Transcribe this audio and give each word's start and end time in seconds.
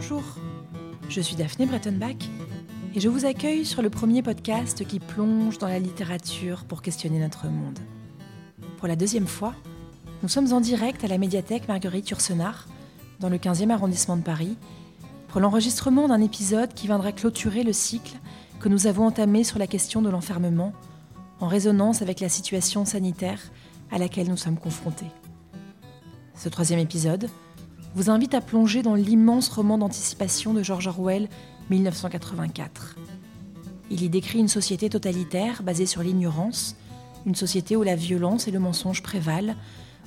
Bonjour, 0.00 0.22
je 1.08 1.20
suis 1.20 1.34
Daphné 1.34 1.66
Brettenbach 1.66 2.30
et 2.94 3.00
je 3.00 3.08
vous 3.08 3.26
accueille 3.26 3.64
sur 3.66 3.82
le 3.82 3.90
premier 3.90 4.22
podcast 4.22 4.86
qui 4.86 5.00
plonge 5.00 5.58
dans 5.58 5.66
la 5.66 5.80
littérature 5.80 6.66
pour 6.66 6.82
questionner 6.82 7.18
notre 7.18 7.48
monde. 7.48 7.80
Pour 8.76 8.86
la 8.86 8.94
deuxième 8.94 9.26
fois, 9.26 9.56
nous 10.22 10.28
sommes 10.28 10.52
en 10.52 10.60
direct 10.60 11.02
à 11.02 11.08
la 11.08 11.18
médiathèque 11.18 11.66
Marguerite 11.66 12.10
Yourcenar, 12.10 12.68
dans 13.18 13.28
le 13.28 13.38
15e 13.38 13.70
arrondissement 13.70 14.16
de 14.16 14.22
Paris, 14.22 14.56
pour 15.26 15.40
l'enregistrement 15.40 16.06
d'un 16.06 16.20
épisode 16.20 16.74
qui 16.74 16.86
viendra 16.86 17.10
clôturer 17.10 17.64
le 17.64 17.72
cycle 17.72 18.18
que 18.60 18.68
nous 18.68 18.86
avons 18.86 19.04
entamé 19.04 19.42
sur 19.42 19.58
la 19.58 19.66
question 19.66 20.00
de 20.00 20.10
l'enfermement, 20.10 20.74
en 21.40 21.48
résonance 21.48 22.02
avec 22.02 22.20
la 22.20 22.28
situation 22.28 22.84
sanitaire 22.84 23.40
à 23.90 23.98
laquelle 23.98 24.28
nous 24.28 24.36
sommes 24.36 24.58
confrontés. 24.58 25.10
Ce 26.36 26.48
troisième 26.48 26.78
épisode 26.78 27.28
vous 27.94 28.10
invite 28.10 28.34
à 28.34 28.40
plonger 28.40 28.82
dans 28.82 28.94
l'immense 28.94 29.48
roman 29.48 29.78
d'anticipation 29.78 30.54
de 30.54 30.62
George 30.62 30.86
Orwell, 30.86 31.28
1984. 31.70 32.96
Il 33.90 34.02
y 34.02 34.08
décrit 34.08 34.38
une 34.38 34.48
société 34.48 34.90
totalitaire 34.90 35.62
basée 35.62 35.86
sur 35.86 36.02
l'ignorance, 36.02 36.76
une 37.26 37.34
société 37.34 37.76
où 37.76 37.82
la 37.82 37.96
violence 37.96 38.48
et 38.48 38.50
le 38.50 38.58
mensonge 38.58 39.02
prévalent, 39.02 39.54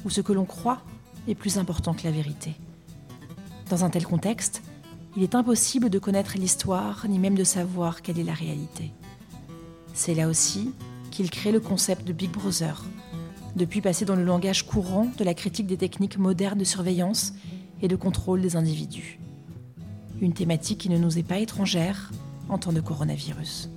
où 0.05 0.09
ce 0.09 0.21
que 0.21 0.33
l'on 0.33 0.45
croit 0.45 0.81
est 1.27 1.35
plus 1.35 1.57
important 1.57 1.93
que 1.93 2.03
la 2.03 2.11
vérité. 2.11 2.55
Dans 3.69 3.83
un 3.83 3.89
tel 3.89 4.05
contexte, 4.05 4.61
il 5.15 5.23
est 5.23 5.35
impossible 5.35 5.89
de 5.89 5.99
connaître 5.99 6.37
l'histoire 6.37 7.05
ni 7.07 7.19
même 7.19 7.35
de 7.35 7.43
savoir 7.43 8.01
quelle 8.01 8.19
est 8.19 8.23
la 8.23 8.33
réalité. 8.33 8.91
C'est 9.93 10.13
là 10.13 10.27
aussi 10.27 10.73
qu'il 11.09 11.29
crée 11.29 11.51
le 11.51 11.59
concept 11.59 12.07
de 12.07 12.13
Big 12.13 12.31
Brother, 12.31 12.85
depuis 13.55 13.81
passé 13.81 14.05
dans 14.05 14.15
le 14.15 14.23
langage 14.23 14.65
courant 14.65 15.11
de 15.17 15.23
la 15.23 15.33
critique 15.33 15.67
des 15.67 15.77
techniques 15.77 16.17
modernes 16.17 16.59
de 16.59 16.63
surveillance 16.63 17.33
et 17.81 17.87
de 17.87 17.95
contrôle 17.95 18.41
des 18.41 18.55
individus. 18.55 19.19
Une 20.21 20.33
thématique 20.33 20.79
qui 20.79 20.89
ne 20.89 20.97
nous 20.97 21.17
est 21.17 21.23
pas 21.23 21.39
étrangère 21.39 22.11
en 22.49 22.57
temps 22.57 22.73
de 22.73 22.81
coronavirus. 22.81 23.69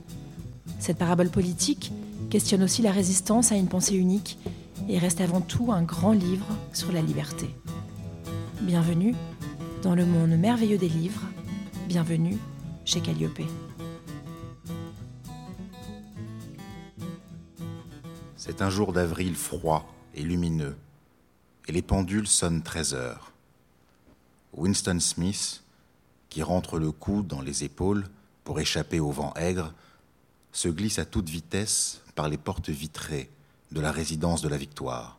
Cette 0.79 0.99
parabole 0.99 1.31
politique 1.31 1.93
questionne 2.31 2.63
aussi 2.63 2.83
la 2.83 2.93
résistance 2.93 3.53
à 3.53 3.57
une 3.57 3.69
pensée 3.69 3.97
unique 3.97 4.39
et 4.89 4.99
reste 4.99 5.21
avant 5.21 5.41
tout 5.41 5.73
un 5.73 5.83
grand 5.83 6.13
livre 6.13 6.47
sur 6.73 6.93
la 6.93 7.01
liberté. 7.01 7.49
Bienvenue 8.61 9.15
dans 9.83 9.95
le 9.95 10.05
monde 10.05 10.31
merveilleux 10.31 10.79
des 10.79 10.89
livres, 10.89 11.23
bienvenue 11.89 12.39
chez 12.85 13.01
Calliope. 13.01 13.43
C'est 18.37 18.61
un 18.61 18.71
jour 18.71 18.93
d'avril 18.93 19.35
froid 19.35 19.87
et 20.15 20.23
lumineux, 20.23 20.77
et 21.67 21.73
les 21.73 21.83
pendules 21.83 22.29
sonnent 22.29 22.63
13 22.63 22.95
heures. 22.95 23.34
Winston 24.57 25.01
Smith, 25.01 25.63
qui 26.29 26.43
rentre 26.43 26.79
le 26.79 26.93
cou 26.93 27.23
dans 27.23 27.41
les 27.41 27.65
épaules 27.65 28.09
pour 28.45 28.61
échapper 28.61 29.01
au 29.01 29.11
vent 29.11 29.33
aigre, 29.35 29.73
se 30.53 30.69
glisse 30.69 30.99
à 30.99 31.05
toute 31.05 31.29
vitesse 31.29 32.01
par 32.15 32.29
les 32.29 32.39
portes 32.39 32.71
vitrées 32.71 33.31
de 33.73 33.81
la 33.81 33.91
résidence 33.91 34.43
de 34.43 34.49
la 34.49 34.57
Victoire. 34.57 35.19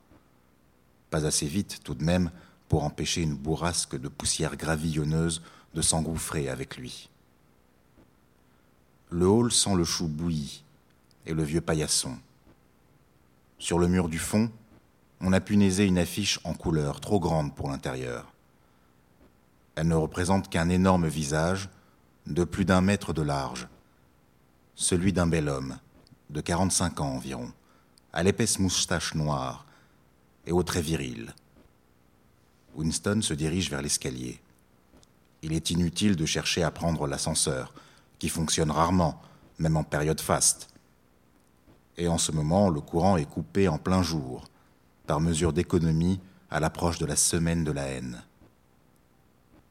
Pas 1.09 1.25
assez 1.25 1.47
vite 1.47 1.81
tout 1.83 1.93
de 1.93 2.03
même 2.03 2.31
pour 2.69 2.83
empêcher 2.83 3.21
une 3.21 3.35
bourrasque 3.35 3.99
de 3.99 4.07
poussière 4.07 4.55
gravillonneuse 4.55 5.41
de 5.73 5.81
s'engouffrer 5.81 6.49
avec 6.49 6.77
lui. 6.77 7.09
Le 9.09 9.27
hall 9.27 9.51
sent 9.51 9.75
le 9.75 9.83
chou 9.83 10.07
bouilli 10.07 10.63
et 11.25 11.33
le 11.33 11.43
vieux 11.43 11.61
paillasson. 11.61 12.17
Sur 13.59 13.79
le 13.79 13.87
mur 13.87 14.09
du 14.09 14.19
fond, 14.19 14.49
on 15.21 15.33
a 15.33 15.41
punaisé 15.41 15.85
une 15.85 15.97
affiche 15.97 16.39
en 16.43 16.53
couleur 16.53 16.99
trop 17.01 17.19
grande 17.19 17.53
pour 17.55 17.69
l'intérieur. 17.69 18.34
Elle 19.75 19.87
ne 19.87 19.95
représente 19.95 20.49
qu'un 20.49 20.69
énorme 20.69 21.07
visage 21.07 21.69
de 22.27 22.43
plus 22.43 22.65
d'un 22.65 22.81
mètre 22.81 23.13
de 23.13 23.21
large, 23.21 23.67
celui 24.73 25.13
d'un 25.13 25.27
bel 25.27 25.49
homme, 25.49 25.77
de 26.29 26.41
45 26.41 27.01
ans 27.01 27.15
environ, 27.15 27.51
à 28.13 28.23
l'épaisse 28.23 28.59
moustache 28.59 29.13
noire 29.15 29.65
et 30.45 30.51
au 30.51 30.63
trait 30.63 30.81
viril. 30.81 31.33
Winston 32.75 33.21
se 33.21 33.33
dirige 33.33 33.69
vers 33.69 33.81
l'escalier. 33.81 34.41
Il 35.41 35.53
est 35.53 35.69
inutile 35.69 36.15
de 36.15 36.25
chercher 36.25 36.63
à 36.63 36.71
prendre 36.71 37.07
l'ascenseur, 37.07 37.73
qui 38.17 38.29
fonctionne 38.29 38.71
rarement, 38.71 39.21
même 39.59 39.77
en 39.77 39.83
période 39.83 40.21
faste 40.21 40.69
et 41.97 42.07
en 42.07 42.17
ce 42.17 42.31
moment 42.31 42.69
le 42.69 42.81
courant 42.81 43.17
est 43.17 43.29
coupé 43.29 43.67
en 43.67 43.77
plein 43.77 44.03
jour, 44.03 44.45
par 45.07 45.21
mesure 45.21 45.53
d'économie 45.53 46.19
à 46.49 46.59
l'approche 46.59 46.97
de 46.97 47.05
la 47.05 47.15
semaine 47.15 47.63
de 47.63 47.71
la 47.71 47.83
haine. 47.83 48.23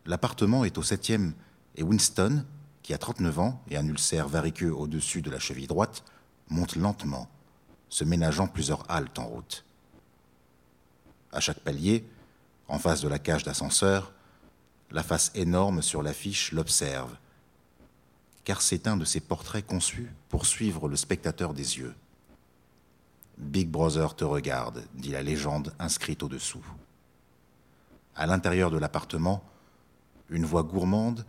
L'appartement 0.07 0.65
est 0.65 0.79
au 0.79 0.83
septième 0.83 1.35
et 1.77 1.83
Winston, 1.83 2.45
qui 2.83 2.93
a 2.93 2.99
39 2.99 3.39
ans 3.39 3.63
et 3.71 3.77
un 3.77 3.87
ulcère 3.87 4.29
variqueux 4.29 4.73
au-dessus 4.73 5.23
de 5.23 5.31
la 5.31 5.39
cheville 5.39 5.67
droite, 5.67 6.05
monte 6.49 6.77
lentement, 6.77 7.29
se 7.89 8.05
ménageant 8.05 8.47
plusieurs 8.47 8.89
haltes 8.91 9.19
en 9.19 9.27
route. 9.27 9.65
À 11.33 11.41
chaque 11.41 11.61
palier, 11.61 12.07
en 12.69 12.79
face 12.79 13.01
de 13.01 13.09
la 13.09 13.19
cage 13.19 13.45
d'ascenseur, 13.45 14.13
la 14.91 15.03
face 15.03 15.33
énorme 15.35 15.83
sur 15.83 16.03
l'affiche 16.03 16.53
l'observe, 16.53 17.17
car 18.45 18.61
c'est 18.61 18.87
un 18.87 18.97
de 18.97 19.05
ces 19.05 19.21
portraits 19.21 19.67
conçus 19.67 20.13
pour 20.29 20.45
suivre 20.45 20.89
le 20.89 20.97
spectateur 20.97 21.55
des 21.55 21.79
yeux. 21.79 21.95
Big 23.39 23.69
Brother 23.69 24.15
te 24.15 24.25
regarde, 24.25 24.85
dit 24.95 25.11
la 25.11 25.23
légende 25.23 25.75
inscrite 25.79 26.23
au-dessous. 26.23 26.65
À 28.15 28.27
l'intérieur 28.27 28.71
de 28.71 28.79
l'appartement, 28.79 29.43
une 30.35 30.45
voix 30.45 30.65
gourmande 30.65 31.25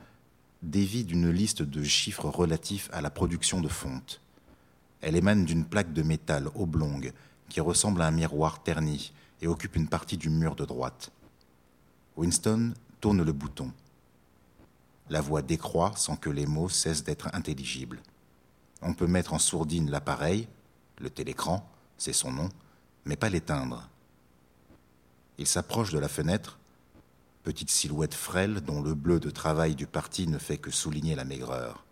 dévie 0.64 1.04
d'une 1.04 1.30
liste 1.30 1.62
de 1.62 1.84
chiffres 1.84 2.28
relatifs 2.28 2.90
à 2.92 3.02
la 3.02 3.12
production 3.12 3.62
de 3.62 3.68
fonte. 3.68 4.20
Elle 5.02 5.16
émane 5.16 5.46
d'une 5.46 5.64
plaque 5.64 5.94
de 5.94 6.02
métal 6.02 6.50
oblongue 6.56 7.14
qui 7.48 7.62
ressemble 7.62 8.02
à 8.02 8.08
un 8.08 8.12
miroir 8.12 8.64
terni 8.64 9.14
et 9.42 9.48
occupe 9.48 9.76
une 9.76 9.88
partie 9.88 10.18
du 10.18 10.32
mur 10.32 10.56
de 10.56 10.66
droite. 10.66 11.12
Winston 12.18 12.74
tourne 13.00 13.22
le 13.22 13.32
bouton. 13.32 13.72
La 15.12 15.22
voix 15.22 15.44
décroît 15.44 15.94
sans 15.96 16.16
que 16.16 16.32
les 16.32 16.48
mots 16.48 16.70
cessent 16.70 17.04
d'être 17.04 17.30
intelligibles. 17.34 18.02
On 18.82 18.96
peut 18.96 19.06
mettre 19.06 19.34
en 19.34 19.40
sourdine 19.40 19.92
l'appareil, 19.92 20.48
le 20.98 21.12
télécran, 21.12 21.70
c'est 22.00 22.14
son 22.14 22.32
nom, 22.32 22.50
mais 23.06 23.16
pas 23.16 23.30
l'éteindre. 23.30 23.88
Il 25.38 25.46
s'approche 25.46 25.92
de 25.92 26.00
la 26.00 26.08
fenêtre, 26.08 26.58
petite 27.45 27.69
silhouette 27.69 28.16
frêle 28.16 28.61
dont 28.61 28.81
le 28.81 28.95
bleu 28.95 29.19
de 29.19 29.29
travail 29.29 29.75
du 29.75 29.85
parti 29.85 30.28
ne 30.28 30.39
fait 30.39 30.57
que 30.57 30.72
souligner 30.72 31.13
la 31.13 31.25
maigreur. 31.25 31.85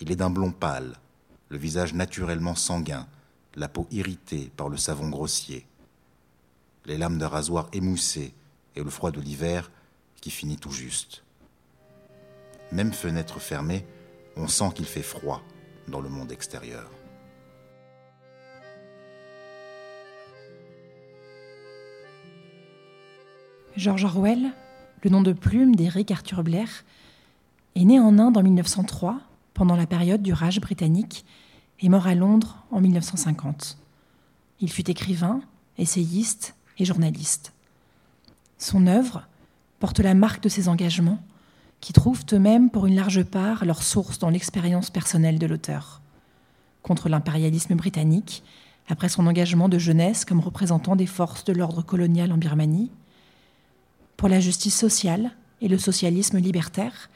Il 0.00 0.10
est 0.10 0.16
d'un 0.16 0.30
blond 0.30 0.50
pâle, 0.50 0.96
le 1.48 1.56
visage 1.56 1.94
naturellement 1.94 2.56
sanguin, 2.56 3.06
la 3.54 3.68
peau 3.68 3.86
irritée 3.92 4.50
par 4.56 4.68
le 4.68 4.76
savon 4.76 5.10
grossier, 5.10 5.64
les 6.86 6.98
lames 6.98 7.18
de 7.18 7.24
rasoir 7.24 7.68
émoussées 7.72 8.34
et 8.74 8.82
le 8.82 8.90
froid 8.90 9.12
de 9.12 9.20
l'hiver 9.20 9.70
qui 10.20 10.32
finit 10.32 10.58
tout 10.58 10.72
juste. 10.72 11.22
Même 12.72 12.92
fenêtre 12.92 13.38
fermée, 13.38 13.86
on 14.34 14.48
sent 14.48 14.72
qu'il 14.74 14.86
fait 14.86 15.02
froid 15.02 15.40
dans 15.86 16.00
le 16.00 16.08
monde 16.08 16.32
extérieur. 16.32 16.90
George 23.76 24.04
Orwell, 24.04 24.52
le 25.02 25.10
nom 25.10 25.20
de 25.20 25.32
plume 25.32 25.74
d'Eric 25.74 26.12
Arthur 26.12 26.44
Blair, 26.44 26.84
est 27.74 27.84
né 27.84 27.98
en 27.98 28.20
Inde 28.20 28.36
en 28.36 28.42
1903, 28.44 29.18
pendant 29.52 29.74
la 29.74 29.86
période 29.86 30.22
du 30.22 30.32
Raj 30.32 30.60
britannique, 30.60 31.24
et 31.80 31.88
mort 31.88 32.06
à 32.06 32.14
Londres 32.14 32.64
en 32.70 32.80
1950. 32.80 33.76
Il 34.60 34.70
fut 34.70 34.88
écrivain, 34.88 35.40
essayiste 35.76 36.54
et 36.78 36.84
journaliste. 36.84 37.52
Son 38.58 38.86
œuvre 38.86 39.26
porte 39.80 39.98
la 39.98 40.14
marque 40.14 40.44
de 40.44 40.48
ses 40.48 40.68
engagements, 40.68 41.18
qui 41.80 41.92
trouvent 41.92 42.24
eux-mêmes 42.32 42.70
pour 42.70 42.86
une 42.86 42.94
large 42.94 43.24
part 43.24 43.64
leur 43.64 43.82
source 43.82 44.20
dans 44.20 44.30
l'expérience 44.30 44.90
personnelle 44.90 45.40
de 45.40 45.46
l'auteur. 45.46 46.00
Contre 46.82 47.08
l'impérialisme 47.08 47.74
britannique, 47.74 48.44
après 48.88 49.08
son 49.08 49.26
engagement 49.26 49.68
de 49.68 49.78
jeunesse 49.78 50.24
comme 50.24 50.40
représentant 50.40 50.94
des 50.94 51.06
forces 51.06 51.44
de 51.44 51.52
l'ordre 51.52 51.82
colonial 51.82 52.30
en 52.30 52.38
Birmanie, 52.38 52.92
la 54.28 54.40
justice 54.40 54.76
sociale 54.76 55.32
et 55.60 55.68
le 55.68 55.78
socialisme 55.78 56.38
libertaire, 56.38 57.10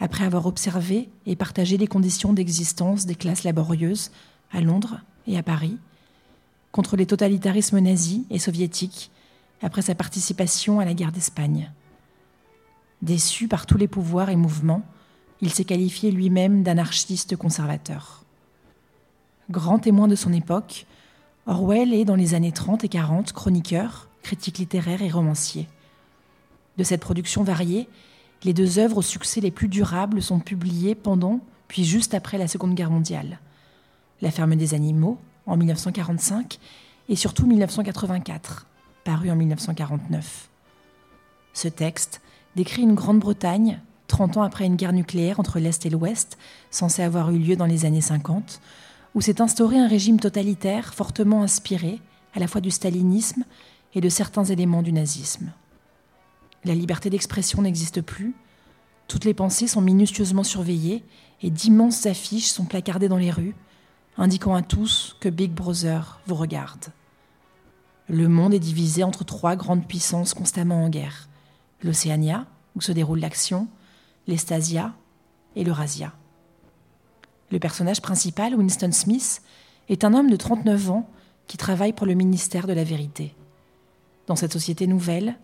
après 0.00 0.24
avoir 0.24 0.46
observé 0.46 1.08
et 1.26 1.36
partagé 1.36 1.76
les 1.76 1.86
conditions 1.86 2.32
d'existence 2.32 3.06
des 3.06 3.14
classes 3.14 3.44
laborieuses 3.44 4.10
à 4.52 4.60
Londres 4.60 5.00
et 5.26 5.38
à 5.38 5.42
Paris, 5.42 5.78
contre 6.72 6.96
les 6.96 7.06
totalitarismes 7.06 7.78
nazis 7.78 8.22
et 8.30 8.38
soviétiques, 8.38 9.10
après 9.62 9.82
sa 9.82 9.94
participation 9.94 10.80
à 10.80 10.84
la 10.84 10.94
guerre 10.94 11.12
d'Espagne. 11.12 11.70
Déçu 13.00 13.46
par 13.46 13.66
tous 13.66 13.78
les 13.78 13.88
pouvoirs 13.88 14.30
et 14.30 14.36
mouvements, 14.36 14.82
il 15.40 15.50
s'est 15.50 15.64
qualifié 15.64 16.10
lui-même 16.10 16.62
d'anarchiste 16.62 17.36
conservateur. 17.36 18.24
Grand 19.50 19.78
témoin 19.78 20.08
de 20.08 20.14
son 20.14 20.32
époque, 20.32 20.86
Orwell 21.46 21.92
est 21.92 22.04
dans 22.04 22.14
les 22.14 22.34
années 22.34 22.52
30 22.52 22.84
et 22.84 22.88
40 22.88 23.32
chroniqueur, 23.32 24.08
critique 24.22 24.58
littéraire 24.58 25.02
et 25.02 25.10
romancier. 25.10 25.68
De 26.78 26.84
cette 26.84 27.00
production 27.00 27.42
variée 27.42 27.88
les 28.44 28.52
deux 28.52 28.78
œuvres 28.78 28.98
au 28.98 29.02
succès 29.02 29.40
les 29.40 29.52
plus 29.52 29.68
durables 29.68 30.20
sont 30.20 30.40
publiées 30.40 30.94
pendant 30.94 31.40
puis 31.68 31.84
juste 31.84 32.12
après 32.12 32.38
la 32.38 32.48
Seconde 32.48 32.74
Guerre 32.74 32.90
mondiale. 32.90 33.38
La 34.20 34.30
ferme 34.30 34.56
des 34.56 34.74
animaux, 34.74 35.18
en 35.46 35.56
1945, 35.56 36.58
et 37.08 37.16
surtout 37.16 37.46
1984, 37.46 38.66
paru 39.04 39.30
en 39.30 39.36
1949. 39.36 40.50
Ce 41.54 41.68
texte 41.68 42.20
décrit 42.56 42.82
une 42.82 42.94
Grande-Bretagne, 42.94 43.80
30 44.08 44.36
ans 44.36 44.42
après 44.42 44.66
une 44.66 44.76
guerre 44.76 44.92
nucléaire 44.92 45.40
entre 45.40 45.58
l'Est 45.58 45.86
et 45.86 45.90
l'Ouest, 45.90 46.36
censée 46.70 47.02
avoir 47.02 47.30
eu 47.30 47.38
lieu 47.38 47.56
dans 47.56 47.64
les 47.64 47.86
années 47.86 48.02
50, 48.02 48.60
où 49.14 49.20
s'est 49.20 49.40
instauré 49.40 49.78
un 49.78 49.88
régime 49.88 50.20
totalitaire 50.20 50.92
fortement 50.92 51.42
inspiré 51.42 52.00
à 52.34 52.40
la 52.40 52.48
fois 52.48 52.60
du 52.60 52.70
stalinisme 52.70 53.44
et 53.94 54.00
de 54.00 54.08
certains 54.08 54.44
éléments 54.44 54.82
du 54.82 54.92
nazisme. 54.92 55.52
La 56.64 56.74
liberté 56.74 57.10
d'expression 57.10 57.62
n'existe 57.62 58.02
plus, 58.02 58.34
toutes 59.08 59.24
les 59.24 59.34
pensées 59.34 59.66
sont 59.66 59.80
minutieusement 59.80 60.44
surveillées 60.44 61.04
et 61.42 61.50
d'immenses 61.50 62.06
affiches 62.06 62.50
sont 62.50 62.64
placardées 62.64 63.08
dans 63.08 63.18
les 63.18 63.30
rues, 63.30 63.54
indiquant 64.16 64.54
à 64.54 64.62
tous 64.62 65.16
que 65.20 65.28
Big 65.28 65.52
Brother 65.52 66.20
vous 66.26 66.34
regarde. 66.34 66.86
Le 68.08 68.28
monde 68.28 68.54
est 68.54 68.58
divisé 68.58 69.04
entre 69.04 69.24
trois 69.24 69.56
grandes 69.56 69.86
puissances 69.86 70.34
constamment 70.34 70.84
en 70.84 70.88
guerre 70.88 71.28
l'Océania, 71.82 72.46
où 72.76 72.80
se 72.80 72.92
déroule 72.92 73.18
l'action, 73.18 73.68
l'Estasia 74.26 74.94
et 75.56 75.64
l'Eurasia. 75.64 76.12
Le 77.50 77.58
personnage 77.58 78.00
principal, 78.00 78.54
Winston 78.54 78.92
Smith, 78.92 79.42
est 79.88 80.04
un 80.04 80.14
homme 80.14 80.30
de 80.30 80.36
39 80.36 80.90
ans 80.90 81.10
qui 81.48 81.56
travaille 81.56 81.92
pour 81.92 82.06
le 82.06 82.14
ministère 82.14 82.66
de 82.66 82.72
la 82.72 82.84
Vérité. 82.84 83.34
Dans 84.26 84.36
cette 84.36 84.52
société 84.52 84.86
nouvelle, 84.86 85.38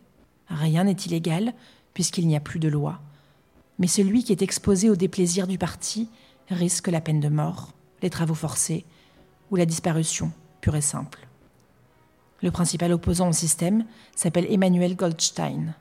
rien 0.49 0.85
n'est 0.85 0.93
illégal 0.93 1.55
puisqu'il 1.95 2.27
n'y 2.27 2.37
a 2.37 2.41
plus 2.41 2.59
de 2.59 2.69
loi. 2.69 3.01
Mais 3.79 3.87
celui 3.87 4.25
qui 4.25 4.33
est 4.33 4.43
exposé 4.43 4.91
au 4.91 4.97
déplaisir 4.97 5.47
du 5.47 5.59
parti 5.59 6.09
risque 6.51 6.89
la 6.89 7.01
peine 7.01 7.21
de 7.21 7.29
mort, 7.29 7.73
les 8.03 8.11
travaux 8.11 8.35
forcés 8.35 8.85
ou 9.51 9.57
la 9.57 9.67
disparition 9.67 10.33
pure 10.61 10.77
et 10.77 10.81
simple. 10.81 11.27
Le 12.43 12.51
principal 12.51 12.93
opposant 12.93 13.29
au 13.29 13.33
système 13.33 13.85
s'appelle 14.15 14.47
Emmanuel 14.49 14.95
Goldstein. 14.95 15.75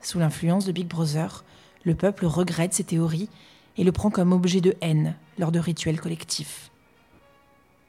Sous 0.00 0.18
l'influence 0.18 0.66
de 0.66 0.72
Big 0.72 0.86
Brother, 0.86 1.44
le 1.84 1.94
peuple 1.94 2.26
regrette 2.26 2.74
ces 2.74 2.84
théories 2.84 3.28
et 3.76 3.84
le 3.84 3.92
prend 3.92 4.10
comme 4.10 4.32
objet 4.32 4.60
de 4.60 4.76
haine 4.80 5.16
lors 5.38 5.50
de 5.50 5.58
rituels 5.58 6.00
collectifs. 6.00 6.70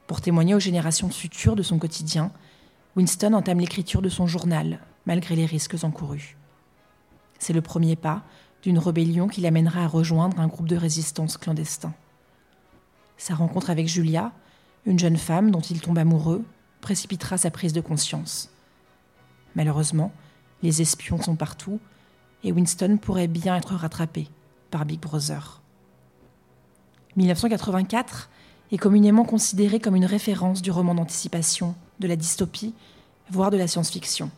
Pour 0.06 0.20
témoigner 0.20 0.54
aux 0.54 0.60
générations 0.60 1.10
futures 1.10 1.56
de 1.56 1.62
son 1.62 1.78
quotidien, 1.78 2.32
Winston 2.96 3.34
entame 3.34 3.60
l'écriture 3.60 4.02
de 4.02 4.08
son 4.08 4.26
journal, 4.26 4.80
malgré 5.06 5.36
les 5.36 5.46
risques 5.46 5.82
encourus. 5.82 6.36
C'est 7.38 7.52
le 7.52 7.62
premier 7.62 7.96
pas 7.96 8.22
d'une 8.62 8.78
rébellion 8.78 9.28
qui 9.28 9.40
l'amènera 9.40 9.84
à 9.84 9.88
rejoindre 9.88 10.40
un 10.40 10.48
groupe 10.48 10.68
de 10.68 10.76
résistance 10.76 11.36
clandestin. 11.36 11.94
Sa 13.16 13.34
rencontre 13.34 13.70
avec 13.70 13.86
Julia, 13.86 14.32
une 14.84 14.98
jeune 14.98 15.16
femme 15.16 15.50
dont 15.50 15.60
il 15.60 15.80
tombe 15.80 15.98
amoureux, 15.98 16.44
précipitera 16.80 17.38
sa 17.38 17.50
prise 17.50 17.72
de 17.72 17.80
conscience. 17.80 18.50
Malheureusement, 19.54 20.12
les 20.62 20.82
espions 20.82 21.20
sont 21.20 21.36
partout 21.36 21.80
et 22.44 22.52
Winston 22.52 22.98
pourrait 23.00 23.28
bien 23.28 23.56
être 23.56 23.74
rattrapé 23.74 24.28
par 24.70 24.84
Big 24.84 25.00
Brother. 25.00 25.60
1984 27.16 28.28
est 28.72 28.78
communément 28.78 29.24
considéré 29.24 29.80
comme 29.80 29.96
une 29.96 30.04
référence 30.04 30.60
du 30.60 30.70
roman 30.70 30.94
d'anticipation, 30.94 31.74
de 31.98 32.08
la 32.08 32.16
dystopie, 32.16 32.74
voire 33.30 33.50
de 33.50 33.56
la 33.56 33.66
science-fiction. 33.66 34.30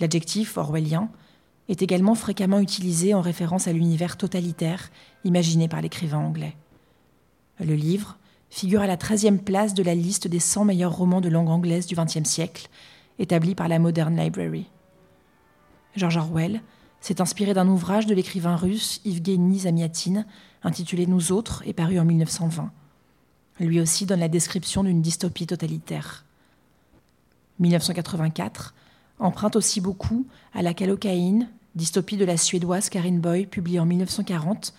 L'adjectif 0.00 0.56
orwellien 0.56 1.08
est 1.68 1.82
également 1.82 2.14
fréquemment 2.14 2.58
utilisé 2.58 3.14
en 3.14 3.20
référence 3.20 3.68
à 3.68 3.72
l'univers 3.72 4.16
totalitaire 4.16 4.90
imaginé 5.24 5.68
par 5.68 5.80
l'écrivain 5.80 6.18
anglais. 6.18 6.56
Le 7.60 7.74
livre 7.74 8.18
figure 8.50 8.82
à 8.82 8.86
la 8.86 8.96
13e 8.96 9.38
place 9.38 9.74
de 9.74 9.82
la 9.82 9.94
liste 9.94 10.28
des 10.28 10.40
100 10.40 10.66
meilleurs 10.66 10.96
romans 10.96 11.20
de 11.20 11.28
langue 11.28 11.48
anglaise 11.48 11.86
du 11.86 11.94
XXe 11.94 12.28
siècle, 12.28 12.68
établie 13.18 13.54
par 13.54 13.68
la 13.68 13.78
Modern 13.78 14.16
Library. 14.16 14.66
George 15.96 16.16
Orwell 16.16 16.60
s'est 17.00 17.20
inspiré 17.20 17.54
d'un 17.54 17.68
ouvrage 17.68 18.06
de 18.06 18.14
l'écrivain 18.14 18.56
russe 18.56 19.00
Evgeny 19.04 19.60
Zamiatin, 19.60 20.24
intitulé 20.62 21.06
Nous 21.06 21.32
autres 21.32 21.62
et 21.66 21.72
paru 21.72 21.98
en 21.98 22.04
1920. 22.04 22.70
Lui 23.60 23.80
aussi 23.80 24.06
donne 24.06 24.20
la 24.20 24.28
description 24.28 24.82
d'une 24.82 25.02
dystopie 25.02 25.46
totalitaire. 25.46 26.24
1984 27.60 28.74
emprunte 29.18 29.56
aussi 29.56 29.80
beaucoup 29.80 30.26
à 30.52 30.62
La 30.62 30.74
Calocaïne, 30.74 31.48
dystopie 31.74 32.16
de 32.16 32.24
la 32.24 32.36
suédoise 32.36 32.88
Karin 32.88 33.18
Boy, 33.18 33.46
publiée 33.46 33.80
en 33.80 33.86
1940, 33.86 34.74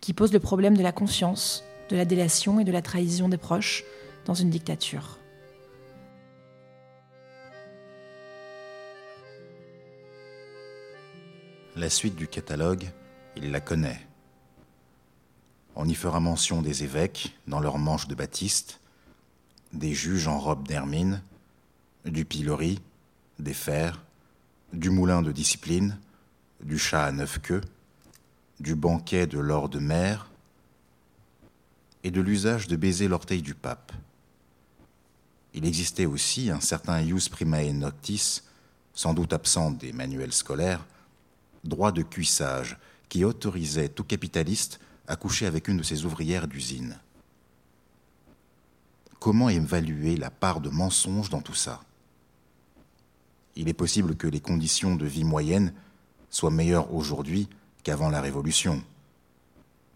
qui 0.00 0.12
pose 0.12 0.32
le 0.32 0.40
problème 0.40 0.76
de 0.76 0.82
la 0.82 0.92
confiance, 0.92 1.64
de 1.88 1.96
la 1.96 2.04
délation 2.04 2.60
et 2.60 2.64
de 2.64 2.72
la 2.72 2.82
trahison 2.82 3.28
des 3.28 3.38
proches 3.38 3.84
dans 4.24 4.34
une 4.34 4.50
dictature. 4.50 5.18
La 11.76 11.90
suite 11.90 12.16
du 12.16 12.26
catalogue, 12.26 12.90
il 13.36 13.52
la 13.52 13.60
connaît. 13.60 14.00
On 15.76 15.88
y 15.88 15.94
fera 15.94 16.18
mention 16.18 16.60
des 16.60 16.82
évêques 16.82 17.36
dans 17.46 17.60
leurs 17.60 17.78
manches 17.78 18.08
de 18.08 18.16
batiste, 18.16 18.80
des 19.72 19.94
juges 19.94 20.26
en 20.26 20.40
robe 20.40 20.66
d'hermine, 20.66 21.22
du 22.04 22.24
pilori, 22.24 22.80
des 23.38 23.54
fers, 23.54 24.02
du 24.72 24.90
moulin 24.90 25.22
de 25.22 25.32
discipline, 25.32 25.98
du 26.62 26.78
chat 26.78 27.04
à 27.04 27.12
neuf 27.12 27.38
queues, 27.40 27.62
du 28.60 28.74
banquet 28.74 29.26
de 29.26 29.38
l'or 29.38 29.68
de 29.68 29.78
mer 29.78 30.30
et 32.02 32.10
de 32.10 32.20
l'usage 32.20 32.68
de 32.68 32.76
baiser 32.76 33.08
l'orteil 33.08 33.42
du 33.42 33.54
pape. 33.54 33.92
Il 35.54 35.66
existait 35.66 36.06
aussi 36.06 36.50
un 36.50 36.60
certain 36.60 37.00
ius 37.00 37.28
primae 37.28 37.72
noctis, 37.72 38.42
sans 38.94 39.14
doute 39.14 39.32
absent 39.32 39.70
des 39.70 39.92
manuels 39.92 40.32
scolaires, 40.32 40.84
droit 41.64 41.92
de 41.92 42.02
cuissage 42.02 42.78
qui 43.08 43.24
autorisait 43.24 43.88
tout 43.88 44.04
capitaliste 44.04 44.80
à 45.06 45.16
coucher 45.16 45.46
avec 45.46 45.68
une 45.68 45.78
de 45.78 45.82
ses 45.82 46.04
ouvrières 46.04 46.48
d'usine. 46.48 46.98
Comment 49.18 49.48
évaluer 49.48 50.16
la 50.16 50.30
part 50.30 50.60
de 50.60 50.68
mensonge 50.68 51.30
dans 51.30 51.40
tout 51.40 51.54
ça? 51.54 51.80
Il 53.58 53.68
est 53.68 53.74
possible 53.74 54.14
que 54.14 54.28
les 54.28 54.38
conditions 54.38 54.94
de 54.94 55.04
vie 55.04 55.24
moyennes 55.24 55.74
soient 56.30 56.52
meilleures 56.52 56.94
aujourd'hui 56.94 57.48
qu'avant 57.82 58.08
la 58.08 58.20
Révolution. 58.20 58.84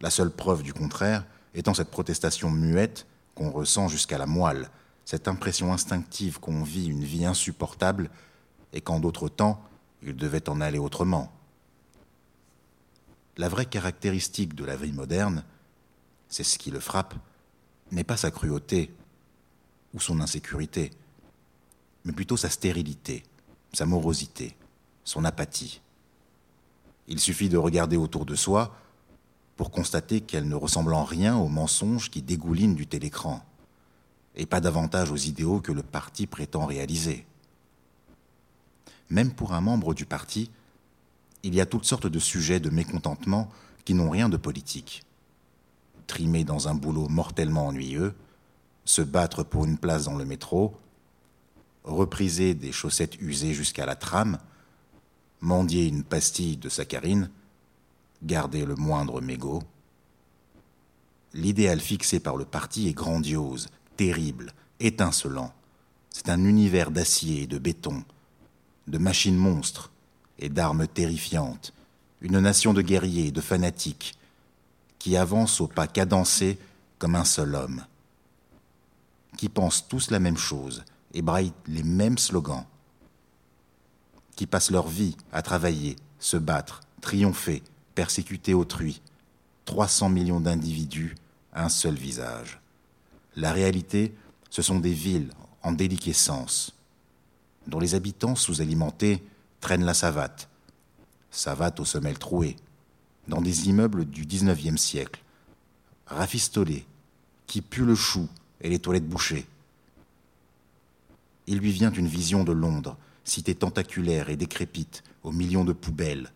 La 0.01 0.11
seule 0.11 0.33
preuve 0.33 0.65
du 0.65 0.75
contraire 0.75 1.25
étant 1.55 1.73
cette 1.73 1.93
protestation 1.93 2.51
muette 2.51 3.07
qu'on 3.37 3.53
ressent 3.53 3.87
jusqu'à 3.87 4.19
la 4.19 4.27
moelle, 4.27 4.69
cette 5.05 5.29
impression 5.29 5.73
instinctive 5.73 6.41
qu'on 6.41 6.65
vit 6.65 6.89
une 6.89 7.05
vie 7.05 7.25
insupportable 7.25 8.11
et 8.73 8.81
qu'en 8.81 8.99
d'autres 8.99 9.29
temps, 9.29 9.63
il 10.03 10.17
devait 10.17 10.49
en 10.49 10.61
aller 10.61 10.79
autrement. 10.79 11.33
La 13.37 13.49
vraie 13.49 13.67
caractéristique 13.67 14.57
de 14.57 14.65
la 14.65 14.75
vie 14.75 14.93
moderne, 14.93 15.45
c'est 16.29 16.43
ce 16.43 16.59
qui 16.59 16.73
le 16.73 16.81
frappe, 16.81 17.15
n'est 17.93 18.03
pas 18.03 18.17
sa 18.17 18.33
cruauté 18.33 18.93
ou 19.95 20.01
son 20.01 20.21
insécurité, 20.21 20.91
mais 22.05 22.13
plutôt 22.13 22.37
sa 22.37 22.51
stérilité, 22.51 23.23
sa 23.73 23.87
morosité, 23.87 24.57
son 25.05 25.25
apathie. 25.25 25.81
Il 27.09 27.19
suffit 27.19 27.49
de 27.49 27.57
regarder 27.57 27.97
autour 27.97 28.27
de 28.27 28.35
soi 28.35 28.77
pour 29.57 29.71
constater 29.71 30.21
qu'elle 30.21 30.49
ne 30.49 30.55
ressemble 30.55 30.95
en 30.95 31.05
rien 31.05 31.37
aux 31.37 31.49
mensonges 31.49 32.11
qui 32.11 32.23
dégoulinent 32.23 32.75
du 32.75 32.87
télécran, 32.87 33.45
et 34.35 34.47
pas 34.47 34.61
davantage 34.61 35.11
aux 35.11 35.17
idéaux 35.17 35.61
que 35.61 35.73
le 35.73 35.83
parti 35.83 36.27
prétend 36.27 36.67
réaliser. 36.67 37.27
Même 39.11 39.33
pour 39.33 39.53
un 39.53 39.61
membre 39.61 39.95
du 39.95 40.07
parti, 40.07 40.51
il 41.43 41.55
y 41.55 41.61
a 41.61 41.67
toutes 41.67 41.85
sortes 41.85 42.07
de 42.07 42.19
sujets 42.19 42.61
de 42.61 42.71
mécontentement 42.71 43.51
qui 43.85 43.95
n'ont 43.95 44.11
rien 44.11 44.29
de 44.29 44.37
politique. 44.37 45.03
Trimer 46.07 46.45
dans 46.45 46.69
un 46.69 46.75
boulot 46.75 47.09
mortellement 47.09 47.67
ennuyeux, 47.67 48.15
se 48.85 49.03
battre 49.03 49.43
pour 49.43 49.65
une 49.65 49.79
place 49.79 50.05
dans 50.05 50.17
le 50.17 50.25
métro, 50.25 50.75
repriser 51.85 52.55
des 52.55 52.73
chaussettes 52.73 53.21
usées 53.21 53.55
jusqu'à 53.55 53.87
la 53.87 53.97
trame, 53.97 54.39
mendier 55.41 55.87
une 55.87 56.05
pastille 56.05 56.57
de 56.57 56.69
saccharine, 56.69 57.31
garder 58.23 58.65
le 58.65 58.77
moindre 58.77 59.21
mégot. 59.21 59.63
L'idéal 61.35 61.81
fixé 61.81 62.21
par 62.21 62.37
le 62.37 62.45
parti 62.45 62.89
est 62.89 62.93
grandiose, 62.93 63.69
terrible, 63.97 64.53
étincelant. 64.81 65.53
C'est 66.11 66.29
un 66.29 66.45
univers 66.45 66.91
d'acier 66.91 67.43
et 67.43 67.47
de 67.47 67.59
béton, 67.59 68.05
de 68.87 68.99
machines 68.99 69.37
monstres, 69.37 69.91
et 70.39 70.49
d'armes 70.49 70.87
terrifiantes, 70.87 71.73
une 72.21 72.41
nation 72.41 72.75
de 72.75 72.83
guerriers 72.83 73.29
et 73.29 73.33
de 73.33 73.41
fanatiques 73.41 74.15
qui 74.99 75.17
avancent 75.17 75.61
au 75.61 75.67
pas 75.67 75.87
cadencé 75.87 76.59
comme 76.99 77.15
un 77.15 77.25
seul 77.25 77.55
homme, 77.55 77.85
qui 79.37 79.49
pensent 79.49 79.89
tous 79.89 80.11
la 80.11 80.19
même 80.19 80.37
chose 80.37 80.85
et 81.13 81.23
braillent 81.23 81.53
les 81.67 81.83
mêmes 81.83 82.19
slogans, 82.19 82.65
qui 84.37 84.47
passent 84.47 84.71
leur 84.71 84.89
vie 84.89 85.17
à 85.33 85.43
travailler, 85.43 85.97
se 86.19 86.37
battre, 86.37 86.81
triompher, 87.01 87.63
persécuter 87.95 88.55
autrui, 88.55 89.03
300 89.65 90.09
millions 90.09 90.41
d'individus, 90.41 91.15
un 91.53 91.69
seul 91.69 91.95
visage. 91.95 92.61
La 93.37 93.53
réalité, 93.53 94.15
ce 94.51 94.63
sont 94.63 94.79
des 94.79 94.93
villes 94.93 95.31
en 95.63 95.73
déliquescence, 95.73 96.75
dont 97.67 97.79
les 97.79 97.95
habitants 97.95 98.35
sous-alimentés 98.35 99.23
traînent 99.61 99.85
la 99.85 99.95
savate, 99.95 100.49
savate 101.31 101.81
aux 101.81 101.85
semelles 101.85 102.19
trouées, 102.19 102.57
dans 103.29 103.41
des 103.41 103.69
immeubles 103.69 104.05
du 104.05 104.27
XIXe 104.27 104.81
siècle, 104.81 105.23
rafistolés, 106.07 106.85
qui 107.47 107.63
puent 107.63 107.85
le 107.85 107.95
chou 107.95 108.29
et 108.61 108.69
les 108.69 108.79
toilettes 108.79 109.09
bouchées. 109.09 109.47
Il 111.47 111.59
lui 111.59 111.73
vient 111.73 111.91
une 111.91 112.07
vision 112.07 112.45
de 112.45 112.53
Londres, 112.53 112.97
cité 113.25 113.55
tentaculaire 113.55 114.31
et 114.31 114.37
décrépite, 114.37 115.03
aux 115.23 115.33
millions 115.33 115.65
de 115.65 115.73
poubelles, 115.73 116.33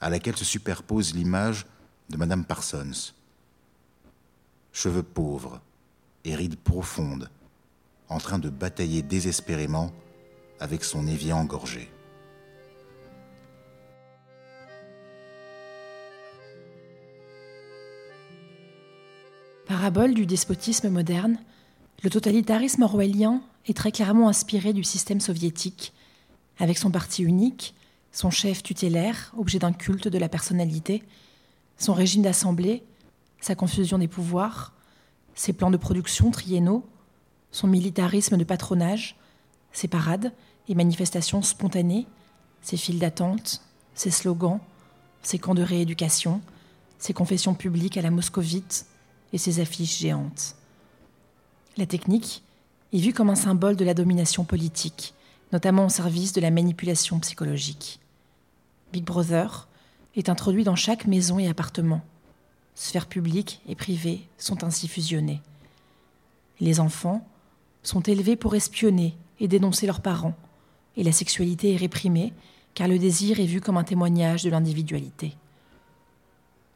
à 0.00 0.10
laquelle 0.10 0.36
se 0.36 0.44
superpose 0.44 1.14
l'image 1.14 1.66
de 2.10 2.16
Madame 2.16 2.44
Parsons. 2.44 3.12
Cheveux 4.72 5.02
pauvres 5.02 5.60
et 6.24 6.34
rides 6.34 6.58
profondes, 6.58 7.30
en 8.08 8.18
train 8.18 8.38
de 8.38 8.50
batailler 8.50 9.02
désespérément 9.02 9.92
avec 10.60 10.84
son 10.84 11.06
évier 11.06 11.32
engorgé. 11.32 11.90
Parabole 19.66 20.14
du 20.14 20.26
despotisme 20.26 20.88
moderne, 20.90 21.38
le 22.04 22.10
totalitarisme 22.10 22.82
orwellien 22.82 23.42
est 23.66 23.76
très 23.76 23.92
clairement 23.92 24.28
inspiré 24.28 24.72
du 24.72 24.84
système 24.84 25.20
soviétique, 25.20 25.92
avec 26.58 26.78
son 26.78 26.90
parti 26.90 27.22
unique, 27.22 27.74
son 28.12 28.30
chef 28.30 28.62
tutélaire, 28.62 29.32
objet 29.36 29.58
d'un 29.58 29.72
culte 29.72 30.08
de 30.08 30.18
la 30.18 30.28
personnalité, 30.28 31.02
son 31.76 31.92
régime 31.92 32.22
d'assemblée, 32.22 32.82
sa 33.40 33.54
confusion 33.54 33.98
des 33.98 34.08
pouvoirs, 34.08 34.72
ses 35.34 35.52
plans 35.52 35.70
de 35.70 35.76
production 35.76 36.30
triennaux, 36.30 36.86
son 37.50 37.66
militarisme 37.66 38.36
de 38.36 38.44
patronage, 38.44 39.16
ses 39.72 39.88
parades 39.88 40.32
et 40.68 40.74
manifestations 40.74 41.42
spontanées, 41.42 42.06
ses 42.62 42.76
files 42.76 42.98
d'attente, 42.98 43.62
ses 43.94 44.10
slogans, 44.10 44.60
ses 45.22 45.38
camps 45.38 45.54
de 45.54 45.62
rééducation, 45.62 46.40
ses 46.98 47.12
confessions 47.12 47.54
publiques 47.54 47.96
à 47.96 48.02
la 48.02 48.10
moscovite 48.10 48.86
et 49.32 49.38
ses 49.38 49.60
affiches 49.60 49.98
géantes. 49.98 50.56
La 51.76 51.86
technique 51.86 52.42
est 52.92 52.98
vue 52.98 53.12
comme 53.12 53.30
un 53.30 53.34
symbole 53.34 53.76
de 53.76 53.84
la 53.84 53.94
domination 53.94 54.44
politique, 54.44 55.14
notamment 55.52 55.86
au 55.86 55.88
service 55.90 56.32
de 56.32 56.40
la 56.40 56.50
manipulation 56.50 57.18
psychologique. 57.20 58.00
Big 58.92 59.04
Brother 59.04 59.68
est 60.16 60.28
introduit 60.28 60.64
dans 60.64 60.76
chaque 60.76 61.06
maison 61.06 61.38
et 61.38 61.48
appartement. 61.48 62.00
Sphères 62.74 63.06
publiques 63.06 63.60
et 63.68 63.74
privées 63.74 64.26
sont 64.38 64.64
ainsi 64.64 64.88
fusionnées. 64.88 65.40
Les 66.60 66.80
enfants 66.80 67.26
sont 67.82 68.02
élevés 68.02 68.36
pour 68.36 68.54
espionner 68.54 69.14
et 69.40 69.48
dénoncer 69.48 69.86
leurs 69.86 70.00
parents, 70.00 70.34
et 70.96 71.02
la 71.02 71.12
sexualité 71.12 71.74
est 71.74 71.78
réprimée 71.78 72.32
car 72.76 72.88
le 72.88 72.98
désir 72.98 73.40
est 73.40 73.46
vu 73.46 73.60
comme 73.62 73.78
un 73.78 73.84
témoignage 73.84 74.42
de 74.42 74.50
l'individualité. 74.50 75.34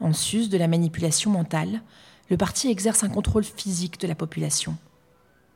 En 0.00 0.14
sus 0.14 0.49
de 0.49 0.57
la 0.57 0.67
manipulation 0.67 1.31
mentale, 1.31 1.83
le 2.31 2.38
parti 2.38 2.71
exerce 2.71 3.05
un 3.05 3.11
contrôle 3.11 3.45
physique 3.45 4.00
de 4.00 4.07
la 4.07 4.14
population. 4.14 4.76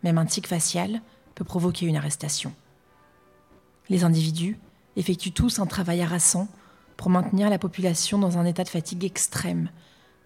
Même 0.04 0.18
un 0.18 0.26
tic 0.26 0.46
facial 0.46 1.00
peut 1.34 1.44
provoquer 1.44 1.86
une 1.86 1.96
arrestation. 1.96 2.52
Les 3.88 4.04
individus 4.04 4.58
effectuent 4.96 5.32
tous 5.32 5.58
un 5.58 5.66
travail 5.66 6.02
harassant 6.02 6.46
pour 6.96 7.10
maintenir 7.10 7.50
la 7.50 7.58
population 7.58 8.18
dans 8.18 8.38
un 8.38 8.44
état 8.44 8.64
de 8.64 8.68
fatigue 8.68 9.04
extrême, 9.04 9.70